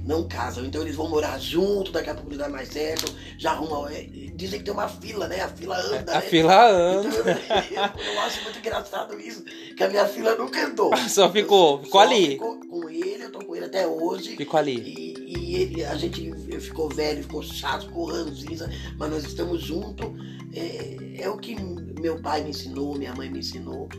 Não 0.05 0.27
casam, 0.27 0.65
então 0.65 0.81
eles 0.81 0.95
vão 0.95 1.07
morar 1.07 1.39
junto, 1.39 1.91
daqui 1.91 2.09
a 2.09 2.15
pouco 2.15 2.29
eles 2.29 2.39
dá 2.39 2.49
mais 2.49 2.69
certo, 2.69 3.13
já 3.37 3.51
arrumam. 3.51 3.87
É, 3.87 4.03
dizem 4.33 4.59
que 4.59 4.65
tem 4.65 4.73
uma 4.73 4.87
fila, 4.87 5.27
né? 5.27 5.41
A 5.41 5.49
fila 5.49 5.77
anda. 5.77 6.11
A 6.11 6.15
né? 6.15 6.21
fila 6.21 6.71
anda. 6.71 7.07
Então, 7.09 8.03
eu, 8.07 8.13
eu, 8.13 8.19
acho 8.21 8.43
muito 8.43 8.59
engraçado 8.59 9.19
isso, 9.19 9.43
que 9.75 9.83
a 9.83 9.89
minha 9.89 10.07
fila 10.07 10.35
nunca 10.35 10.65
andou. 10.65 10.95
Só 11.09 11.31
ficou, 11.31 11.83
ficou 11.83 12.01
só 12.01 12.07
ali. 12.07 12.29
Ficou 12.29 12.59
com 12.59 12.89
ele, 12.89 13.23
eu 13.23 13.31
tô 13.31 13.39
com 13.39 13.55
ele 13.55 13.65
até 13.65 13.85
hoje. 13.85 14.35
Ficou 14.35 14.59
ali. 14.59 14.77
E, 14.77 15.18
e 15.49 15.55
ele, 15.55 15.83
a 15.83 15.95
gente 15.95 16.31
ficou 16.59 16.87
velho, 16.89 17.23
ficou 17.23 17.41
chato, 17.41 17.87
ficou 17.87 18.05
ranzinza, 18.05 18.69
mas 18.99 19.09
nós 19.09 19.23
estamos 19.23 19.63
juntos. 19.63 20.05
É, 20.53 21.23
é 21.23 21.29
o 21.29 21.37
que 21.37 21.55
meu 21.99 22.21
pai 22.21 22.43
me 22.43 22.51
ensinou, 22.51 22.95
minha 22.95 23.15
mãe 23.15 23.31
me 23.31 23.39
ensinou. 23.39 23.89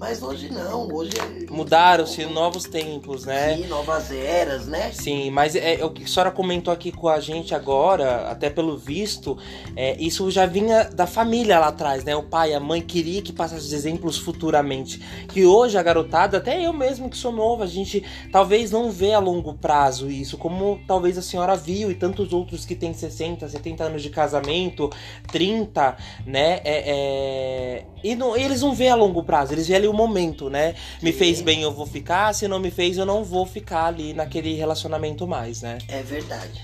Mas 0.00 0.22
hoje 0.22 0.50
não, 0.50 0.88
hoje 0.90 1.12
é 1.18 1.52
Mudaram-se 1.52 2.24
novos 2.24 2.64
tempos, 2.64 3.26
né? 3.26 3.58
Sim, 3.58 3.66
novas 3.66 4.10
eras, 4.10 4.66
né? 4.66 4.90
Sim, 4.92 5.30
mas 5.30 5.54
é, 5.54 5.74
é, 5.74 5.84
o 5.84 5.90
que 5.90 6.04
a 6.04 6.06
senhora 6.06 6.30
comentou 6.30 6.72
aqui 6.72 6.90
com 6.90 7.06
a 7.06 7.20
gente 7.20 7.54
agora, 7.54 8.30
até 8.30 8.48
pelo 8.48 8.78
visto, 8.78 9.36
é, 9.76 10.00
isso 10.00 10.30
já 10.30 10.46
vinha 10.46 10.84
da 10.84 11.06
família 11.06 11.58
lá 11.58 11.66
atrás, 11.66 12.02
né? 12.02 12.16
O 12.16 12.22
pai, 12.22 12.54
a 12.54 12.60
mãe 12.60 12.80
queria 12.80 13.20
que 13.20 13.30
passasse 13.30 13.74
exemplos 13.74 14.16
futuramente. 14.16 14.98
Que 15.28 15.44
hoje 15.44 15.76
a 15.76 15.82
garotada, 15.82 16.38
até 16.38 16.64
eu 16.66 16.72
mesmo 16.72 17.10
que 17.10 17.16
sou 17.18 17.30
novo, 17.30 17.62
a 17.62 17.66
gente 17.66 18.02
talvez 18.32 18.70
não 18.70 18.90
vê 18.90 19.12
a 19.12 19.18
longo 19.18 19.52
prazo 19.52 20.10
isso, 20.10 20.38
como 20.38 20.80
talvez 20.86 21.18
a 21.18 21.22
senhora 21.22 21.54
viu 21.56 21.90
e 21.90 21.94
tantos 21.94 22.32
outros 22.32 22.64
que 22.64 22.74
têm 22.74 22.94
60, 22.94 23.46
70 23.46 23.84
anos 23.84 24.02
de 24.02 24.08
casamento, 24.08 24.88
30, 25.30 25.94
né? 26.24 26.60
É, 26.64 26.84
é... 26.86 27.84
E, 28.02 28.14
não, 28.14 28.36
eles 28.36 28.62
não 28.62 28.74
vê 28.74 28.88
a 28.88 28.94
longo 28.94 29.22
prazo, 29.22 29.52
eles 29.52 29.68
vê 29.68 29.76
ali 29.76 29.88
o 29.88 29.92
momento, 29.92 30.48
né? 30.48 30.74
Me 31.02 31.12
Sim. 31.12 31.18
fez 31.18 31.40
bem, 31.40 31.62
eu 31.62 31.72
vou 31.72 31.86
ficar, 31.86 32.34
se 32.34 32.48
não 32.48 32.58
me 32.58 32.70
fez, 32.70 32.98
eu 32.98 33.06
não 33.06 33.24
vou 33.24 33.46
ficar 33.46 33.86
ali 33.86 34.14
naquele 34.14 34.54
relacionamento 34.54 35.26
mais, 35.26 35.62
né? 35.62 35.78
É 35.88 36.02
verdade. 36.02 36.60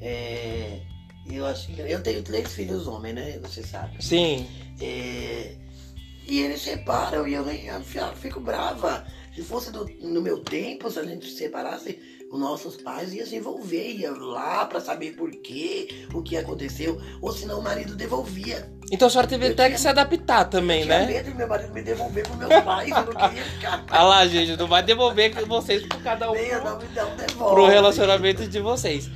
É... 0.00 0.80
Eu 1.30 1.46
acho 1.46 1.68
que 1.68 1.80
eu 1.80 2.02
tenho 2.02 2.22
três 2.22 2.52
filhos 2.54 2.86
homens, 2.86 3.14
né? 3.14 3.38
Você 3.42 3.62
sabe. 3.62 4.02
Sim. 4.02 4.46
É... 4.80 5.54
E 6.26 6.40
eles 6.40 6.62
separam 6.62 7.26
e 7.26 7.34
eu, 7.34 7.44
eu 7.44 7.82
fico 8.14 8.40
brava. 8.40 9.04
Se 9.34 9.42
fosse 9.42 9.70
do, 9.70 9.84
no 10.00 10.20
meu 10.20 10.38
tempo, 10.38 10.90
se 10.90 10.98
a 10.98 11.04
gente 11.04 11.26
se 11.26 11.36
separasse, 11.36 11.98
os 12.30 12.38
nossos 12.38 12.76
pais 12.76 13.12
iam 13.12 13.26
se 13.26 13.36
envolver, 13.36 13.92
ia 13.92 14.12
lá 14.12 14.64
para 14.64 14.80
saber 14.80 15.16
por 15.16 15.30
quê, 15.32 15.88
o 16.14 16.22
que 16.22 16.36
aconteceu, 16.36 17.00
ou 17.20 17.32
senão 17.32 17.58
o 17.58 17.62
marido 17.62 17.96
devolvia. 17.96 18.70
Então 18.92 19.08
a 19.08 19.10
senhora 19.10 19.26
teve 19.26 19.48
eu 19.48 19.52
até 19.52 19.64
tinha, 19.64 19.74
que 19.74 19.80
se 19.80 19.88
adaptar 19.88 20.44
também, 20.44 20.82
eu 20.82 20.86
né? 20.86 21.02
Eu 21.02 21.06
medo 21.08 21.30
de 21.30 21.36
meu 21.36 21.48
marido 21.48 21.72
me 21.72 21.82
devolver 21.82 22.22
pros 22.22 22.38
meus 22.38 22.64
pais, 22.64 22.88
eu 22.88 22.96
não 22.96 23.28
queria 23.28 23.44
ficar. 23.44 23.84
Olha 23.90 24.02
lá, 24.02 24.26
gente, 24.28 24.56
não 24.56 24.68
vai 24.68 24.82
devolver 24.82 25.44
vocês 25.44 25.82
por 25.84 26.00
cada 26.02 26.30
um. 26.30 26.34
Nem, 26.34 26.52
não, 26.52 26.78
não 26.78 27.16
devolve. 27.16 27.54
Pro 27.54 27.66
relacionamento 27.66 28.46
de 28.46 28.60
vocês. 28.60 29.10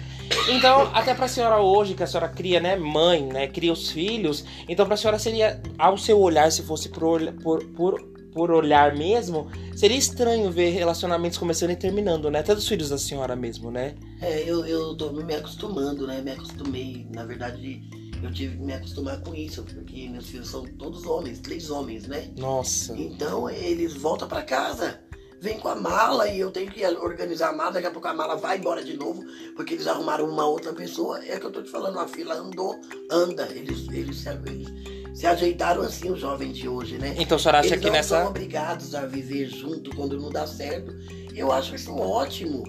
Então, 0.48 0.90
até 0.92 1.14
pra 1.14 1.28
senhora 1.28 1.60
hoje, 1.60 1.94
que 1.94 2.02
a 2.02 2.06
senhora 2.06 2.28
cria, 2.28 2.58
né, 2.58 2.76
mãe, 2.76 3.22
né, 3.22 3.46
cria 3.46 3.72
os 3.72 3.90
filhos, 3.90 4.44
então 4.68 4.86
pra 4.86 4.96
senhora 4.96 5.18
seria, 5.18 5.62
ao 5.78 5.96
seu 5.96 6.18
olhar, 6.18 6.50
se 6.50 6.62
fosse 6.62 6.88
por, 6.88 7.20
por, 7.34 7.64
por 7.66 8.13
por 8.34 8.50
olhar 8.50 8.96
mesmo, 8.96 9.48
seria 9.76 9.96
estranho 9.96 10.50
ver 10.50 10.70
relacionamentos 10.70 11.38
começando 11.38 11.70
e 11.70 11.76
terminando, 11.76 12.28
né? 12.30 12.40
Até 12.40 12.54
dos 12.54 12.66
filhos 12.66 12.88
da 12.90 12.98
senhora 12.98 13.36
mesmo, 13.36 13.70
né? 13.70 13.94
É, 14.20 14.42
eu, 14.42 14.66
eu 14.66 14.96
tô 14.96 15.12
me 15.12 15.34
acostumando, 15.34 16.06
né? 16.06 16.20
Me 16.20 16.32
acostumei. 16.32 17.06
Na 17.14 17.24
verdade, 17.24 17.80
eu 18.20 18.32
tive 18.32 18.56
que 18.56 18.62
me 18.62 18.72
acostumar 18.72 19.20
com 19.20 19.32
isso, 19.34 19.62
porque 19.62 20.08
meus 20.08 20.26
filhos 20.26 20.48
são 20.48 20.64
todos 20.64 21.06
homens, 21.06 21.38
três 21.38 21.70
homens, 21.70 22.08
né? 22.08 22.28
Nossa. 22.36 22.94
Então 22.98 23.48
eles 23.48 23.94
voltam 23.94 24.26
para 24.26 24.42
casa. 24.42 25.00
Vem 25.40 25.60
com 25.60 25.68
a 25.68 25.76
mala 25.76 26.26
e 26.28 26.40
eu 26.40 26.50
tenho 26.50 26.72
que 26.72 26.84
organizar 26.86 27.50
a 27.50 27.52
mala, 27.52 27.72
daqui 27.72 27.86
a 27.86 27.90
pouco 27.90 28.08
a 28.08 28.14
mala 28.14 28.34
vai 28.34 28.56
embora 28.56 28.82
de 28.82 28.96
novo, 28.96 29.22
porque 29.54 29.74
eles 29.74 29.86
arrumaram 29.86 30.26
uma 30.26 30.46
outra 30.46 30.72
pessoa. 30.72 31.22
É 31.22 31.38
que 31.38 31.44
eu 31.44 31.52
tô 31.52 31.62
te 31.62 31.70
falando, 31.70 31.98
a 31.98 32.08
fila 32.08 32.34
andou, 32.34 32.80
anda. 33.10 33.46
Eles, 33.52 33.86
eles, 33.92 34.26
eles 34.26 34.74
se 35.14 35.26
ajeitaram 35.26 35.82
assim 35.82 36.10
os 36.10 36.20
jovens 36.20 36.56
de 36.56 36.68
hoje, 36.68 36.98
né? 36.98 37.14
Então 37.16 37.36
a 37.36 37.38
senhora 37.38 37.60
acha 37.60 37.68
Eles 37.68 37.80
que 37.80 37.86
não 37.86 37.92
nessa. 37.92 38.18
são 38.20 38.28
obrigados 38.28 38.94
a 38.94 39.06
viver 39.06 39.46
junto 39.46 39.94
quando 39.94 40.20
não 40.20 40.28
dá 40.28 40.46
certo. 40.46 40.92
Eu 41.34 41.52
acho 41.52 41.74
isso 41.74 41.94
ótimo. 41.94 42.64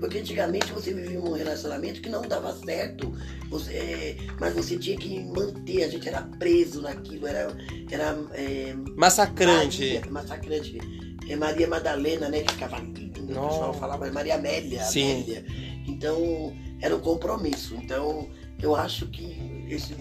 Porque 0.00 0.18
antigamente 0.18 0.72
você 0.72 0.94
vivia 0.94 1.20
um 1.20 1.32
relacionamento 1.34 2.00
que 2.00 2.08
não 2.08 2.22
dava 2.22 2.54
certo. 2.54 3.12
Você, 3.50 3.74
é, 3.74 4.16
mas 4.40 4.54
você 4.54 4.78
tinha 4.78 4.96
que 4.96 5.20
manter, 5.20 5.84
a 5.84 5.88
gente 5.88 6.08
era 6.08 6.22
preso 6.22 6.80
naquilo, 6.80 7.26
era, 7.26 7.54
era 7.90 8.16
é, 8.32 8.74
Massacrante. 8.96 9.84
Maria, 9.84 10.10
massacrante. 10.10 10.78
É 11.28 11.36
Maria 11.36 11.68
Madalena, 11.68 12.30
né? 12.30 12.40
Que 12.40 12.54
ficava 12.54 12.76
ali, 12.76 13.12
o 13.18 13.26
pessoal 13.26 13.74
falava 13.74 14.08
é 14.08 14.10
Maria 14.10 14.36
Amélia, 14.36 14.82
Sim. 14.84 15.22
Amélia. 15.22 15.44
Então, 15.86 16.56
era 16.80 16.96
um 16.96 17.00
compromisso. 17.00 17.74
Então, 17.74 18.26
eu 18.62 18.74
acho 18.74 19.06
que 19.08 19.66
esse. 19.68 19.94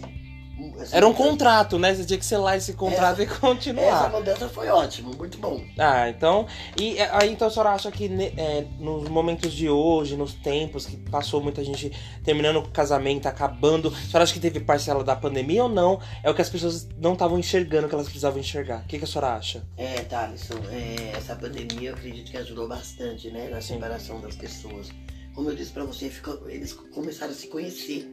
Essa 0.84 0.96
Era 0.96 1.06
um 1.08 1.12
mudança- 1.12 1.30
contrato, 1.30 1.80
né? 1.80 1.94
Você 1.94 2.06
tinha 2.06 2.20
que 2.20 2.26
selar 2.26 2.58
esse 2.58 2.74
contrato 2.74 3.20
e 3.22 3.26
Essa 3.26 3.40
continuar. 3.40 4.10
mudança 4.12 4.48
foi 4.50 4.68
ótima, 4.70 5.12
muito 5.12 5.38
bom. 5.38 5.64
Ah, 5.78 6.10
então. 6.10 6.46
E 6.80 6.98
é, 6.98 7.10
aí 7.14 7.32
então 7.32 7.48
a 7.48 7.52
senhora 7.52 7.70
acha 7.72 7.92
que 7.92 8.08
ne- 8.10 8.34
é, 8.38 8.66
nos 8.80 9.08
momentos 9.10 9.52
de 9.54 9.70
hoje, 9.70 10.16
nos 10.16 10.34
tempos 10.34 10.86
que 10.86 10.98
passou 10.98 11.42
muita 11.42 11.64
gente 11.64 11.92
terminando 12.24 12.58
o 12.58 12.70
casamento, 12.70 13.28
acabando, 13.28 13.90
a 13.90 13.92
senhora 13.92 14.24
acha 14.24 14.34
que 14.34 14.40
teve 14.40 14.60
parcela 14.60 15.04
da 15.04 15.16
pandemia 15.16 15.64
ou 15.64 15.70
não? 15.70 16.00
É 16.24 16.30
o 16.30 16.34
que 16.34 16.42
as 16.42 16.50
pessoas 16.50 16.88
não 16.98 17.14
estavam 17.14 17.38
enxergando 17.40 17.88
que 17.88 17.94
elas 17.96 18.08
precisavam 18.08 18.40
enxergar. 18.40 18.82
O 18.84 18.88
que, 18.88 18.98
que 18.98 19.04
a 19.04 19.08
senhora 19.08 19.34
acha? 19.36 19.64
É, 19.78 19.96
Thalisson, 20.02 20.56
é, 20.72 21.18
essa 21.18 21.36
pandemia 21.36 21.90
eu 21.90 21.94
acredito 21.96 22.32
que 22.32 22.38
ajudou 22.38 22.68
bastante, 22.68 23.30
né? 23.32 23.50
Na 23.50 23.62
separação 23.62 24.20
das 24.22 24.36
pessoas. 24.36 24.90
Como 25.36 25.50
eu 25.50 25.56
disse 25.56 25.72
pra 25.72 25.84
você, 25.86 26.10
ficou- 26.10 26.50
eles 26.50 26.74
começaram 26.74 27.32
a 27.32 27.36
se 27.36 27.48
conhecer. 27.48 28.10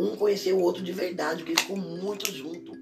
Um 0.00 0.16
conheceu 0.16 0.56
o 0.56 0.62
outro 0.62 0.82
de 0.82 0.92
verdade, 0.92 1.44
porque 1.44 1.60
ficou 1.60 1.76
muito 1.76 2.32
junto. 2.34 2.72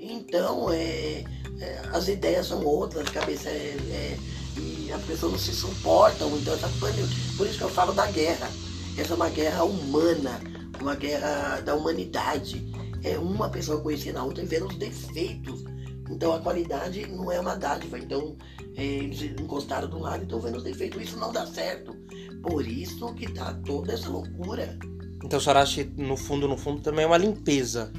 Então, 0.00 0.72
é, 0.72 1.24
é, 1.60 1.82
as 1.92 2.08
ideias 2.08 2.46
são 2.46 2.64
outras, 2.64 3.06
a 3.06 3.10
cabeça 3.10 3.48
é, 3.48 3.76
é- 3.90 4.18
E 4.60 4.90
as 4.90 5.02
pessoas 5.04 5.32
não 5.32 5.38
se 5.38 5.52
suportam. 5.52 6.36
Então, 6.36 6.52
essa 6.54 6.68
pandemia. 6.80 7.06
Por 7.36 7.46
isso 7.46 7.58
que 7.58 7.64
eu 7.64 7.68
falo 7.68 7.92
da 7.92 8.10
guerra. 8.10 8.50
Essa 8.96 9.12
é 9.12 9.16
uma 9.16 9.28
guerra 9.28 9.62
humana, 9.62 10.40
uma 10.80 10.96
guerra 10.96 11.60
da 11.60 11.76
humanidade. 11.76 12.66
É 13.04 13.16
uma 13.16 13.48
pessoa 13.48 13.80
conhecendo 13.80 14.18
a 14.18 14.24
outra 14.24 14.42
e 14.42 14.46
vendo 14.46 14.66
os 14.66 14.74
defeitos. 14.76 15.62
Então, 16.10 16.32
a 16.34 16.40
qualidade 16.40 17.06
não 17.06 17.30
é 17.30 17.38
uma 17.38 17.54
dádiva. 17.54 17.98
Então, 17.98 18.36
é, 18.76 18.82
eles 18.84 19.22
encostaram 19.22 19.88
do 19.88 19.98
lado 20.00 20.22
e 20.22 20.24
estão 20.24 20.40
vendo 20.40 20.56
os 20.56 20.64
defeitos. 20.64 21.00
Isso 21.02 21.18
não 21.18 21.30
dá 21.32 21.46
certo. 21.46 21.94
Por 22.42 22.66
isso 22.66 23.14
que 23.14 23.32
tá 23.32 23.54
toda 23.64 23.92
essa 23.92 24.08
loucura. 24.08 24.76
Então 25.24 25.38
a 25.38 25.42
senhora 25.42 25.60
acha 25.62 25.84
que 25.84 26.00
no 26.00 26.16
fundo, 26.16 26.46
no 26.48 26.56
fundo, 26.56 26.80
também 26.80 27.04
é 27.04 27.06
uma 27.06 27.16
limpeza. 27.18 27.92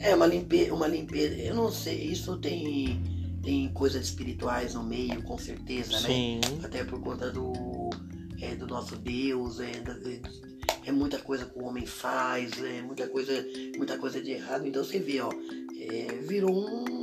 É 0.00 0.14
uma 0.14 0.26
limpeza, 0.26 0.74
uma 0.74 0.86
limpeza. 0.86 1.34
Eu 1.36 1.54
não 1.54 1.70
sei, 1.72 2.04
isso 2.04 2.36
tem, 2.38 3.00
tem 3.42 3.68
coisas 3.72 4.04
espirituais 4.06 4.74
no 4.74 4.82
meio, 4.82 5.22
com 5.22 5.36
certeza, 5.38 5.92
né? 5.92 5.98
Sim. 6.08 6.40
Até 6.62 6.84
por 6.84 7.00
conta 7.00 7.30
do, 7.30 7.52
é, 8.40 8.54
do 8.54 8.66
nosso 8.66 8.96
Deus, 8.96 9.58
é, 9.60 9.70
é, 9.70 10.20
é 10.86 10.92
muita 10.92 11.18
coisa 11.18 11.46
que 11.46 11.58
o 11.58 11.64
homem 11.64 11.86
faz, 11.86 12.52
é 12.62 12.82
muita 12.82 13.08
coisa, 13.08 13.32
muita 13.76 13.96
coisa 13.98 14.20
de 14.20 14.32
errado. 14.32 14.66
Então 14.66 14.84
você 14.84 14.98
vê, 14.98 15.20
ó, 15.20 15.30
é, 15.80 16.14
virou 16.26 16.50
um. 16.52 16.98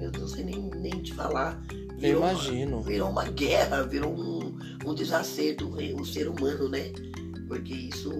Eu 0.00 0.10
não 0.18 0.26
sei 0.28 0.44
nem, 0.44 0.58
nem 0.76 0.90
te 1.02 1.14
falar. 1.14 1.62
Eu 1.70 1.98
Virou 1.98 2.22
uma- 2.22 2.32
imagino. 2.32 2.80
virou 2.82 3.08
uma 3.10 3.24
guerra, 3.26 3.82
virou 3.84 4.12
um, 4.12 4.41
um 4.84 4.94
desacerto 4.94 5.74
eh, 5.80 5.94
o 5.94 6.04
ser 6.04 6.28
humano, 6.28 6.68
né? 6.68 6.92
Porque 7.48 7.72
isso 7.74 8.12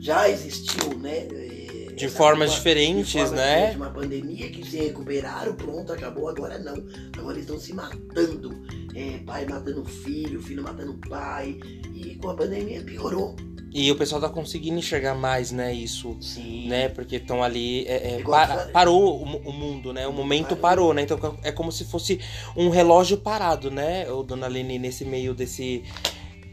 já 0.00 0.28
existiu, 0.28 0.98
né? 0.98 1.26
Eh, 1.30 1.92
De 1.96 2.04
essa- 2.06 2.16
formas 2.16 2.50
uma- 2.50 2.56
diferentes, 2.56 3.06
de 3.12 3.18
forma 3.18 3.36
né? 3.36 3.54
diferente, 3.56 3.76
Uma 3.76 3.90
pandemia 3.90 4.50
que 4.50 4.64
se 4.68 4.76
recuperaram, 4.78 5.54
pronto, 5.54 5.92
acabou, 5.92 6.28
agora 6.28 6.58
não. 6.58 6.74
Agora 7.16 7.34
eles 7.34 7.44
estão 7.44 7.58
se 7.58 7.72
matando. 7.72 8.54
Eh, 8.96 9.18
pai 9.26 9.44
matando 9.46 9.84
filho, 9.84 10.40
filho 10.40 10.62
matando 10.62 10.94
pai. 11.08 11.58
E 11.94 12.14
com 12.16 12.30
a 12.30 12.34
pandemia 12.34 12.82
piorou. 12.82 13.36
E 13.72 13.90
o 13.92 13.96
pessoal 13.96 14.20
tá 14.22 14.28
conseguindo 14.30 14.78
enxergar 14.78 15.14
mais, 15.14 15.52
né, 15.52 15.74
isso. 15.74 16.16
Sim. 16.20 16.66
Né, 16.66 16.88
porque 16.88 17.16
estão 17.16 17.42
ali. 17.42 17.84
é, 17.86 18.14
é, 18.20 18.22
para- 18.22 18.68
parou 18.68 19.20
o, 19.20 19.22
o 19.48 19.52
mundo, 19.52 19.92
né? 19.92 20.06
O 20.06 20.12
momento 20.12 20.56
parou, 20.56 20.94
né? 20.94 21.02
Então 21.02 21.18
é 21.42 21.52
como 21.52 21.70
se 21.70 21.84
fosse 21.84 22.18
um 22.56 22.70
relógio 22.70 23.18
parado, 23.18 23.70
né, 23.70 24.10
o 24.10 24.22
dona 24.22 24.46
Lene, 24.46 24.78
nesse 24.78 25.04
meio 25.04 25.34
desse. 25.34 25.82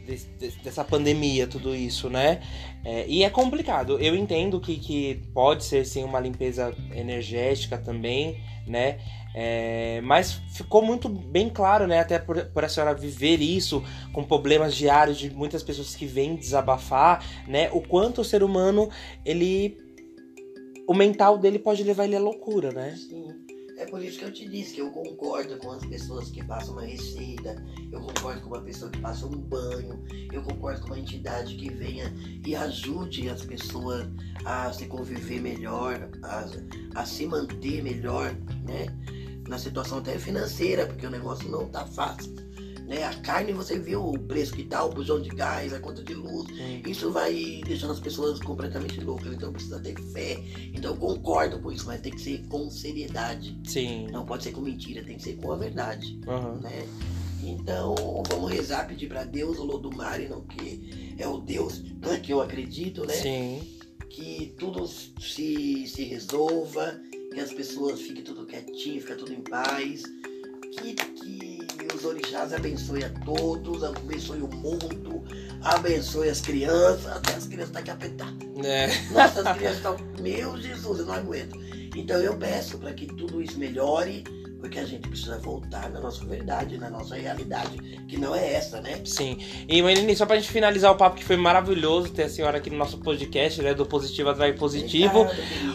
desse- 0.06 0.26
desse- 0.38 0.58
dessa 0.62 0.84
pandemia, 0.84 1.46
tudo 1.46 1.74
isso, 1.74 2.10
né? 2.10 2.42
É, 2.84 3.06
e 3.08 3.24
é 3.24 3.30
complicado. 3.30 3.98
Eu 3.98 4.14
entendo 4.14 4.60
que, 4.60 4.76
que 4.76 5.22
pode 5.32 5.64
ser 5.64 5.86
sim 5.86 6.04
uma 6.04 6.20
limpeza 6.20 6.74
energética 6.94 7.78
também, 7.78 8.38
né? 8.66 8.98
É, 9.34 10.00
mas 10.02 10.34
ficou 10.52 10.80
muito 10.80 11.08
bem 11.08 11.50
claro, 11.50 11.88
né? 11.88 11.98
Até 11.98 12.20
por, 12.20 12.44
por 12.46 12.64
a 12.64 12.68
senhora 12.68 12.94
viver 12.94 13.40
isso 13.40 13.82
com 14.12 14.22
problemas 14.22 14.76
diários 14.76 15.18
de 15.18 15.28
muitas 15.28 15.62
pessoas 15.62 15.96
que 15.96 16.06
vêm 16.06 16.36
desabafar, 16.36 17.24
né? 17.48 17.68
O 17.72 17.80
quanto 17.80 18.20
o 18.20 18.24
ser 18.24 18.44
humano, 18.44 18.88
ele. 19.24 19.76
O 20.86 20.94
mental 20.94 21.38
dele 21.38 21.58
pode 21.58 21.82
levar 21.82 22.04
ele 22.04 22.14
à 22.14 22.20
loucura, 22.20 22.70
né? 22.70 22.94
Sim. 22.96 23.44
É 23.76 23.86
por 23.86 24.02
isso 24.02 24.20
que 24.20 24.24
eu 24.24 24.32
te 24.32 24.48
disse 24.48 24.74
que 24.74 24.80
eu 24.80 24.90
concordo 24.90 25.56
com 25.56 25.72
as 25.72 25.84
pessoas 25.84 26.30
que 26.30 26.44
passam 26.44 26.74
uma 26.74 26.82
receita, 26.82 27.56
eu 27.90 28.00
concordo 28.00 28.42
com 28.42 28.48
uma 28.48 28.60
pessoa 28.60 28.88
que 28.88 29.00
passa 29.00 29.26
um 29.26 29.36
banho, 29.36 30.00
eu 30.32 30.42
concordo 30.42 30.82
com 30.82 30.86
uma 30.88 30.98
entidade 30.98 31.56
que 31.56 31.72
venha 31.72 32.14
e 32.46 32.54
ajude 32.54 33.28
as 33.28 33.44
pessoas 33.44 34.06
a 34.44 34.72
se 34.72 34.86
conviver 34.86 35.40
melhor, 35.40 36.08
a, 36.22 36.46
a 36.94 37.04
se 37.04 37.26
manter 37.26 37.82
melhor, 37.82 38.32
né? 38.64 38.86
Na 39.48 39.58
situação 39.58 39.98
até 39.98 40.18
financeira, 40.18 40.86
porque 40.86 41.06
o 41.06 41.10
negócio 41.10 41.48
não 41.50 41.68
tá 41.68 41.86
fácil. 41.86 42.34
Né? 42.86 43.02
A 43.04 43.14
carne, 43.14 43.52
você 43.52 43.78
viu 43.78 44.10
o 44.10 44.18
preço 44.18 44.52
que 44.52 44.64
tá, 44.64 44.84
o 44.84 44.90
bujão 44.90 45.20
de 45.20 45.30
gás, 45.30 45.72
a 45.72 45.80
conta 45.80 46.02
de 46.02 46.12
luz, 46.14 46.46
isso 46.86 47.10
vai 47.10 47.62
deixando 47.64 47.92
as 47.92 48.00
pessoas 48.00 48.38
completamente 48.40 49.00
loucas, 49.00 49.32
então 49.32 49.52
precisa 49.52 49.80
ter 49.80 49.98
fé. 50.12 50.42
Então 50.72 50.92
eu 50.92 50.96
concordo 50.98 51.58
com 51.60 51.72
isso, 51.72 51.86
mas 51.86 52.00
tem 52.02 52.12
que 52.12 52.20
ser 52.20 52.46
com 52.48 52.68
seriedade. 52.70 53.58
Sim. 53.64 54.06
Não 54.10 54.26
pode 54.26 54.44
ser 54.44 54.52
com 54.52 54.60
mentira, 54.60 55.02
tem 55.02 55.16
que 55.16 55.22
ser 55.22 55.36
com 55.36 55.50
a 55.52 55.56
verdade, 55.56 56.20
Aham. 56.28 56.60
né? 56.60 56.86
Então 57.42 58.22
vamos 58.28 58.50
rezar, 58.50 58.86
pedir 58.86 59.08
para 59.08 59.24
Deus, 59.24 59.58
o 59.58 59.64
Lodumare, 59.64 60.28
não 60.28 60.42
que 60.42 61.14
é 61.18 61.26
o 61.26 61.38
Deus 61.38 61.82
que 62.22 62.32
eu 62.32 62.40
acredito, 62.40 63.06
né? 63.06 63.14
Sim. 63.14 63.78
Que 64.10 64.54
tudo 64.58 64.86
se, 64.86 65.86
se 65.86 66.04
resolva, 66.04 67.00
que 67.34 67.40
as 67.40 67.52
pessoas 67.52 68.00
fiquem 68.00 68.22
tudo 68.22 68.46
quietinho, 68.46 69.00
fica 69.00 69.16
tudo 69.16 69.32
em 69.32 69.40
paz, 69.42 70.04
que, 70.72 70.94
que 70.94 71.58
os 71.92 72.04
orixás 72.04 72.52
abençoem 72.52 73.02
a 73.02 73.10
todos, 73.24 73.82
abençoe 73.82 74.40
o 74.40 74.48
mundo, 74.48 75.24
abençoe 75.62 76.28
as 76.28 76.40
crianças, 76.40 77.06
até 77.08 77.34
as 77.34 77.46
crianças 77.46 77.68
estão 77.68 77.82
aqui 77.82 77.90
apertadas. 77.90 78.64
É. 78.64 78.86
Nossa, 79.10 79.48
as 79.48 79.56
crianças 79.56 79.76
estão. 79.78 79.96
Meu 80.20 80.56
Jesus, 80.56 81.00
eu 81.00 81.06
não 81.06 81.14
aguento. 81.14 81.58
Então 81.96 82.18
eu 82.20 82.36
peço 82.36 82.78
para 82.78 82.92
que 82.92 83.06
tudo 83.06 83.42
isso 83.42 83.58
melhore, 83.58 84.22
porque 84.64 84.78
a 84.78 84.86
gente 84.86 85.06
precisa 85.06 85.38
voltar 85.40 85.90
na 85.90 86.00
nossa 86.00 86.24
verdade, 86.24 86.78
na 86.78 86.88
nossa 86.88 87.16
realidade, 87.16 87.76
que 88.08 88.16
não 88.16 88.34
é 88.34 88.54
essa, 88.54 88.80
né? 88.80 88.98
Sim. 89.04 89.36
E, 89.68 89.82
Marilene, 89.82 90.16
só 90.16 90.24
pra 90.24 90.36
gente 90.36 90.50
finalizar 90.50 90.90
o 90.90 90.96
papo, 90.96 91.16
que 91.16 91.24
foi 91.24 91.36
maravilhoso 91.36 92.08
ter 92.08 92.22
a 92.22 92.28
senhora 92.30 92.56
aqui 92.56 92.70
no 92.70 92.78
nosso 92.78 92.96
podcast, 92.96 93.60
né? 93.60 93.74
Do 93.74 93.84
Positivo 93.84 94.30
Atrai 94.30 94.54
Positivo. 94.54 95.26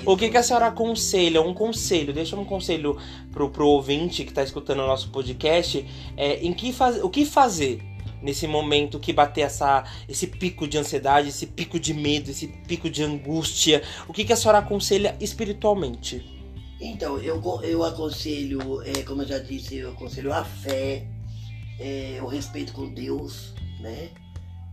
O 0.08 0.17
que, 0.17 0.28
que 0.32 0.38
a 0.38 0.41
senhora 0.41 0.65
aconselha? 0.65 1.39
Um 1.39 1.54
conselho, 1.54 2.12
deixa 2.12 2.36
um 2.36 2.43
conselho 2.43 2.97
pro, 3.32 3.52
pro 3.52 3.67
ouvinte 3.67 4.23
que 4.23 4.34
tá 4.34 4.41
escutando 4.41 4.80
o 4.80 4.88
nosso 4.88 5.12
podcast. 5.12 5.86
É, 6.17 6.39
em 6.39 6.52
que 6.52 6.73
faz, 6.73 6.99
o 7.04 7.12
que 7.12 7.25
fazer 7.25 7.84
nesse 8.23 8.47
momento 8.47 8.97
que 8.99 9.13
bater 9.13 9.41
essa, 9.41 9.84
esse 10.08 10.25
pico 10.25 10.67
de 10.67 10.80
ansiedade, 10.80 11.30
esse 11.30 11.45
pico 11.45 11.80
de 11.80 11.93
medo, 11.93 12.32
esse 12.32 12.47
pico 12.47 12.89
de 12.89 13.04
angústia? 13.04 13.84
O 14.08 14.13
que, 14.13 14.25
que 14.25 14.34
a 14.34 14.36
senhora 14.36 14.58
aconselha 14.58 15.15
espiritualmente? 15.21 16.38
Então, 16.79 17.17
eu, 17.19 17.41
eu 17.63 17.83
aconselho, 17.83 18.81
é, 18.83 19.03
como 19.03 19.21
eu 19.21 19.27
já 19.27 19.37
disse, 19.37 19.77
eu 19.77 19.91
aconselho 19.91 20.31
a 20.31 20.45
fé, 20.45 21.05
é, 21.77 22.19
o 22.21 22.27
respeito 22.27 22.71
com 22.73 22.93
Deus, 22.93 23.53
né? 23.81 24.11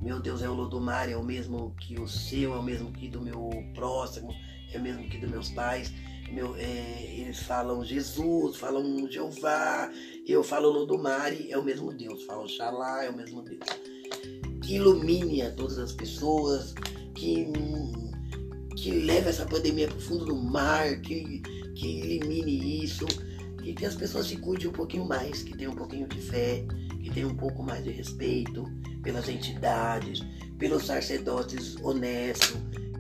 Meu 0.01 0.21
Deus 0.21 0.43
é 0.43 0.49
o 0.49 0.55
Lodomar, 0.55 1.09
é 1.09 1.17
o 1.17 1.23
mesmo 1.23 1.75
que 1.81 1.99
o 1.99 2.07
seu, 2.07 2.55
é 2.55 2.59
o 2.59 2.63
mesmo 2.63 2.93
que 2.93 3.09
do 3.09 3.21
meu 3.21 3.51
próximo, 3.75 4.33
é 4.73 4.79
o 4.79 4.83
mesmo 4.83 5.09
que 5.09 5.19
dos 5.19 5.31
meus 5.31 5.51
pais. 5.51 5.93
Meu, 6.31 6.55
é, 6.57 7.15
eles 7.17 7.41
falam 7.41 7.85
Jesus, 7.85 8.57
falam 8.57 9.11
Jeová, 9.11 9.91
eu 10.27 10.43
falo 10.43 10.71
Lodomari, 10.71 11.51
é 11.51 11.57
o 11.57 11.63
mesmo 11.63 11.93
Deus, 11.93 12.25
falam 12.25 12.49
Xalá, 12.49 13.05
é 13.05 13.11
o 13.11 13.17
mesmo 13.17 13.43
Deus. 13.43 13.61
Que 14.63 14.75
ilumine 14.75 15.43
a 15.43 15.53
todas 15.53 15.79
as 15.79 15.93
pessoas, 15.93 16.75
que, 17.15 17.47
que 18.77 18.91
leve 18.91 19.31
essa 19.31 19.47
pandemia 19.47 19.89
para 19.89 19.97
o 19.97 20.01
fundo 20.01 20.27
do 20.27 20.37
mar, 20.37 21.01
que, 21.01 21.41
que 21.75 22.01
elimine 22.01 22.85
isso, 22.85 23.07
e 23.65 23.73
que 23.73 23.87
as 23.87 23.95
pessoas 23.95 24.27
se 24.27 24.37
cuidem 24.37 24.69
um 24.69 24.73
pouquinho 24.73 25.05
mais, 25.05 25.43
que 25.43 25.57
tenham 25.57 25.73
um 25.73 25.77
pouquinho 25.77 26.07
de 26.07 26.21
fé, 26.21 26.65
que 27.03 27.11
tenham 27.11 27.31
um 27.31 27.37
pouco 27.37 27.63
mais 27.63 27.83
de 27.83 27.91
respeito 27.91 28.65
pelas 29.03 29.29
entidades, 29.29 30.23
pelos 30.59 30.85
sacerdotes 30.85 31.77
honestos, 31.83 32.57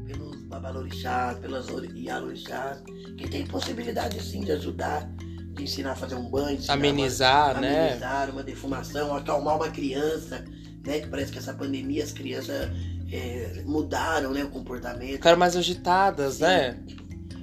pelos 0.06 0.36
babalorixás, 0.44 1.38
pelas 1.38 1.66
ialorixás, 1.94 2.82
que 3.16 3.28
tem 3.28 3.46
possibilidade 3.46 4.20
sim 4.22 4.40
de 4.40 4.52
ajudar, 4.52 5.08
de 5.54 5.62
ensinar 5.62 5.92
a 5.92 5.96
fazer 5.96 6.14
um 6.14 6.28
banho, 6.30 6.58
amenizar, 6.68 7.52
uma, 7.52 7.60
né? 7.60 7.86
Amenizar 7.88 8.30
uma 8.30 8.42
defumação, 8.42 9.14
acalmar 9.14 9.56
uma 9.56 9.70
criança, 9.70 10.44
né? 10.86 11.00
Que 11.00 11.08
parece 11.08 11.32
que 11.32 11.38
essa 11.38 11.52
pandemia 11.52 12.02
as 12.02 12.12
crianças 12.12 12.70
é, 13.10 13.62
mudaram, 13.64 14.32
né? 14.32 14.44
O 14.44 14.50
comportamento. 14.50 15.12
Ficaram 15.12 15.38
mais 15.38 15.56
agitadas, 15.56 16.34
Sim. 16.34 16.42
né? 16.42 16.78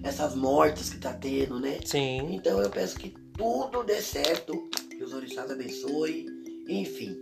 Essas 0.03 0.35
mortes 0.35 0.89
que 0.89 0.97
tá 0.97 1.13
tendo, 1.13 1.59
né? 1.59 1.79
Sim. 1.85 2.35
Então 2.35 2.61
eu 2.61 2.69
peço 2.69 2.97
que 2.97 3.13
tudo 3.37 3.83
dê 3.83 4.01
certo, 4.01 4.69
que 4.89 5.03
os 5.03 5.13
orixás 5.13 5.49
abençoem, 5.49 6.25
enfim, 6.67 7.17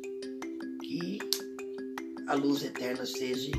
que 0.81 1.19
a 2.27 2.33
luz 2.33 2.63
eterna 2.63 3.05
seja 3.05 3.51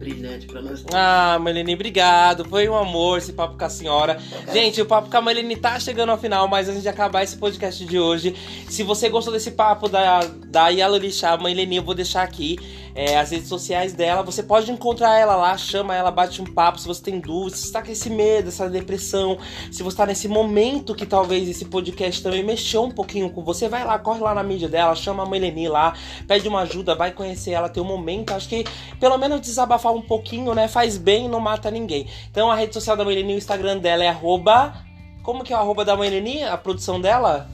brilhante 0.00 0.46
para 0.46 0.62
nós 0.62 0.80
todos. 0.80 0.94
Ah, 0.94 1.38
Marlene, 1.38 1.74
obrigado. 1.74 2.44
Foi 2.46 2.66
um 2.68 2.74
amor 2.74 3.18
esse 3.18 3.34
papo 3.34 3.58
com 3.58 3.64
a 3.64 3.68
senhora. 3.68 4.18
Gente, 4.50 4.80
o 4.80 4.86
papo 4.86 5.10
com 5.10 5.16
a 5.16 5.20
Marlene 5.20 5.56
tá 5.56 5.78
chegando 5.78 6.10
ao 6.10 6.18
final, 6.18 6.48
mas 6.48 6.68
antes 6.68 6.82
de 6.82 6.88
acabar 6.88 7.22
esse 7.22 7.36
podcast 7.36 7.84
de 7.84 7.98
hoje, 7.98 8.34
se 8.68 8.82
você 8.82 9.10
gostou 9.10 9.32
desse 9.32 9.50
papo 9.50 9.88
da, 9.88 10.20
da 10.46 10.68
Yalorixá, 10.68 11.36
Marlene, 11.36 11.76
eu 11.76 11.82
vou 11.82 11.94
deixar 11.94 12.22
aqui 12.22 12.58
é, 12.94 13.16
as 13.16 13.30
redes 13.30 13.48
sociais 13.48 13.92
dela. 13.92 14.22
Você 14.22 14.42
pode 14.42 14.70
encontrar 14.70 15.18
ela 15.18 15.36
lá, 15.36 15.56
chama 15.56 15.94
ela, 15.94 16.10
bate 16.10 16.40
um 16.42 16.44
papo 16.44 16.78
se 16.78 16.86
você 16.86 17.02
tem 17.02 17.20
dúvidas, 17.20 17.60
se 17.60 17.66
você 17.66 17.72
tá 17.72 17.82
com 17.82 17.90
esse 17.90 18.10
medo, 18.10 18.48
essa 18.48 18.68
depressão, 18.68 19.38
se 19.70 19.82
você 19.82 19.96
tá 19.96 20.06
nesse 20.06 20.28
momento 20.28 20.94
que 20.94 21.06
talvez 21.06 21.48
esse 21.48 21.64
podcast 21.64 22.22
também 22.22 22.42
mexeu 22.42 22.84
um 22.84 22.90
pouquinho 22.90 23.30
com 23.30 23.42
você, 23.42 23.68
vai 23.68 23.84
lá, 23.84 23.98
corre 23.98 24.20
lá 24.20 24.34
na 24.34 24.42
mídia 24.42 24.68
dela, 24.68 24.94
chama 24.94 25.22
a 25.22 25.26
Marlene 25.26 25.68
lá, 25.68 25.94
pede 26.26 26.48
uma 26.48 26.60
ajuda, 26.60 26.94
vai 26.94 27.12
conhecer 27.12 27.52
ela, 27.52 27.68
ter 27.68 27.80
um 27.80 27.84
momento. 27.84 28.32
Acho 28.32 28.48
que 28.48 28.64
pelo 28.98 29.16
menos 29.18 29.40
desabafar 29.40 29.92
um 29.92 30.02
pouquinho, 30.02 30.54
né? 30.54 30.68
Faz 30.68 30.96
bem 30.96 31.28
não 31.28 31.40
mata 31.40 31.70
ninguém. 31.70 32.06
Então 32.30 32.50
a 32.50 32.54
rede 32.54 32.74
social 32.74 32.96
da 32.96 33.04
Marlene, 33.04 33.34
o 33.34 33.38
Instagram 33.38 33.78
dela 33.78 34.04
é 34.04 34.08
arroba. 34.08 34.74
Como 35.22 35.44
que 35.44 35.52
é 35.52 35.56
o 35.56 35.60
arroba 35.60 35.84
da 35.84 35.96
Marlene? 35.96 36.42
A 36.42 36.56
produção 36.56 37.00
dela? 37.00 37.48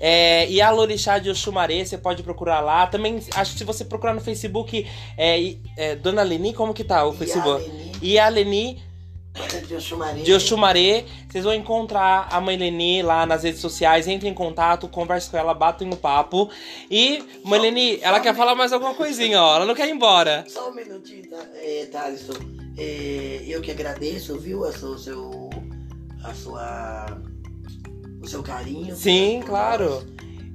É, 0.00 0.48
e 0.50 0.60
a 0.60 0.70
Lorixá 0.70 1.18
de 1.18 1.30
Oxumaré, 1.30 1.84
você 1.84 1.96
pode 1.96 2.22
procurar 2.22 2.60
lá. 2.60 2.86
Também, 2.86 3.20
acho 3.34 3.52
que 3.52 3.58
se 3.58 3.64
você 3.64 3.84
procurar 3.84 4.14
no 4.14 4.20
Facebook, 4.20 4.86
é, 5.16 5.56
é, 5.76 5.96
Dona 5.96 6.22
Leni, 6.22 6.52
como 6.52 6.74
que 6.74 6.84
tá 6.84 7.04
o 7.06 7.12
Facebook? 7.12 7.64
E 8.02 8.18
a 8.18 8.28
Leni 8.28 8.82
de 9.66 9.74
Oxumaré. 9.74 10.22
de 10.22 10.32
Oxumaré, 10.32 11.04
vocês 11.28 11.44
vão 11.44 11.54
encontrar 11.54 12.28
a 12.30 12.40
mãe 12.40 12.56
Leni 12.56 13.02
lá 13.02 13.26
nas 13.26 13.42
redes 13.42 13.60
sociais, 13.60 14.06
entrem 14.06 14.30
em 14.30 14.34
contato, 14.34 14.86
converse 14.86 15.28
com 15.28 15.36
ela, 15.36 15.52
batem 15.52 15.88
um 15.88 15.96
papo. 15.96 16.48
E, 16.88 17.24
mãe 17.44 17.60
Leni, 17.60 17.98
ela 18.00 18.20
quer 18.20 18.34
falar 18.34 18.54
mais 18.54 18.72
alguma 18.72 18.94
coisinha, 18.94 19.42
ó, 19.42 19.56
ela 19.56 19.66
não 19.66 19.74
quer 19.74 19.88
ir 19.88 19.92
embora. 19.92 20.44
Só 20.46 20.70
um 20.70 20.74
minutinho, 20.74 21.28
tá? 21.28 21.44
É, 21.56 21.86
Thaleson, 21.86 22.34
é, 22.78 23.44
eu 23.46 23.60
que 23.60 23.72
agradeço, 23.72 24.38
viu, 24.38 24.64
a 24.64 24.72
sua, 24.72 24.98
seu, 24.98 25.50
a 26.22 26.32
sua, 26.32 27.06
o 28.24 28.28
seu 28.28 28.42
carinho. 28.42 28.94
Sim, 28.96 29.42
claro. 29.46 30.02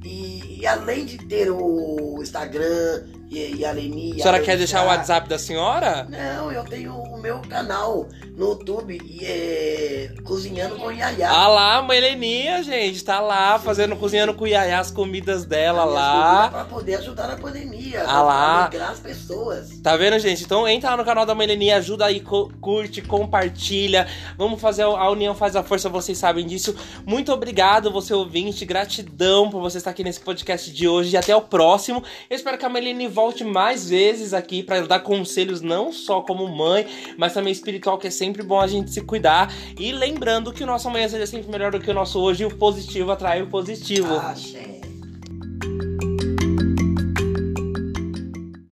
E, 0.04 0.60
e 0.62 0.68
além 0.68 1.06
de 1.06 1.18
ter 1.18 1.50
o 1.52 2.20
Instagram 2.22 3.04
e, 3.30 3.58
e 3.58 3.66
a 3.66 3.72
Leni... 3.72 4.14
A 4.14 4.16
senhora 4.16 4.38
a 4.38 4.42
quer 4.42 4.58
deixar 4.58 4.84
o 4.84 4.88
WhatsApp 4.88 5.28
da 5.28 5.38
senhora? 5.38 6.08
Não, 6.10 6.52
eu 6.52 6.64
tenho 6.64 6.94
o 6.94 7.18
meu 7.22 7.40
canal 7.42 8.08
no 8.38 8.52
YouTube, 8.52 8.98
e 9.04 9.26
é 9.26 10.14
Cozinhando 10.24 10.78
com 10.78 10.92
Yaya. 10.92 11.30
Ah 11.30 11.48
lá, 11.48 11.82
mãe 11.82 12.00
Leninha, 12.00 12.64
gente, 12.64 13.04
tá 13.04 13.20
lá 13.20 13.60
fazendo, 13.60 13.96
cozinhando 13.96 14.34
com 14.34 14.48
Yaya 14.48 14.80
as 14.80 14.92
comidas 14.92 15.44
dela 15.44 15.84
lá. 15.84 16.50
Para 16.50 16.66
poder 16.66 16.96
ajudar 16.96 17.28
na 17.28 17.36
pandemia. 17.36 18.04
Ah 18.06 18.22
lá. 18.22 18.70
As 18.90 19.00
pessoas. 19.00 19.80
Tá 19.82 19.98
vendo, 19.98 20.18
gente? 20.20 20.44
Então 20.44 20.68
entra 20.68 20.92
lá 20.92 20.98
no 20.98 21.06
canal 21.06 21.26
da 21.26 21.36
Mãe 21.36 21.48
Leni, 21.48 21.72
ajuda 21.72 22.06
aí, 22.06 22.22
curte, 22.22 23.02
compartilha. 23.02 24.08
Vamos 24.38 24.62
fazer 24.62 24.84
a 24.84 25.10
a 25.10 25.12
união 25.12 25.34
faz 25.34 25.56
a 25.56 25.64
força, 25.64 25.90
vocês 25.90 26.18
sabem 26.18 26.46
disso. 26.46 26.76
Muito 27.06 27.32
obrigado, 27.32 27.92
você 27.92 28.14
ouvinte, 28.14 28.66
gratidão 28.66 29.50
por 29.50 29.60
você 29.62 29.78
estar 29.78 29.92
aqui 29.92 30.04
nesse 30.04 30.20
podcast 30.20 30.72
de 30.72 30.88
hoje 30.88 31.16
e 31.16 31.18
até 31.18 31.36
o 31.36 31.42
próximo. 31.42 32.04
Eu 32.30 32.36
espero 32.36 32.58
que 32.58 32.66
a 32.66 32.70
Mãe 32.70 32.84
Leni 32.84 33.08
volte 33.20 33.44
mais 33.44 33.90
vezes 33.90 34.34
aqui 34.34 34.64
pra 34.64 34.80
dar 34.82 35.02
conselhos 35.02 35.60
não 35.62 35.92
só 35.92 36.22
como 36.22 36.48
mãe, 36.48 36.88
mas 37.18 37.34
também 37.34 37.52
espiritual, 37.52 37.98
que 37.98 38.08
é 38.08 38.12
sempre 38.12 38.42
bom 38.42 38.62
a 38.62 38.68
gente 38.68 38.92
se 38.92 39.02
cuidar. 39.02 39.54
E 39.78 39.92
lembrando 39.92 40.54
que 40.54 40.64
o 40.64 40.66
nosso 40.66 40.88
amanhã 40.88 41.10
seja 41.10 41.28
sempre 41.28 41.52
melhor 41.52 41.72
do 41.72 41.82
que 41.82 41.92
o 41.92 41.94
nosso 41.94 42.18
hoje 42.20 42.44
e 42.44 42.46
o 42.46 42.56
positivo 42.56 43.12
atrai 43.12 43.42
o 43.42 43.48
positivo. 43.48 44.16
Axé. 44.16 44.89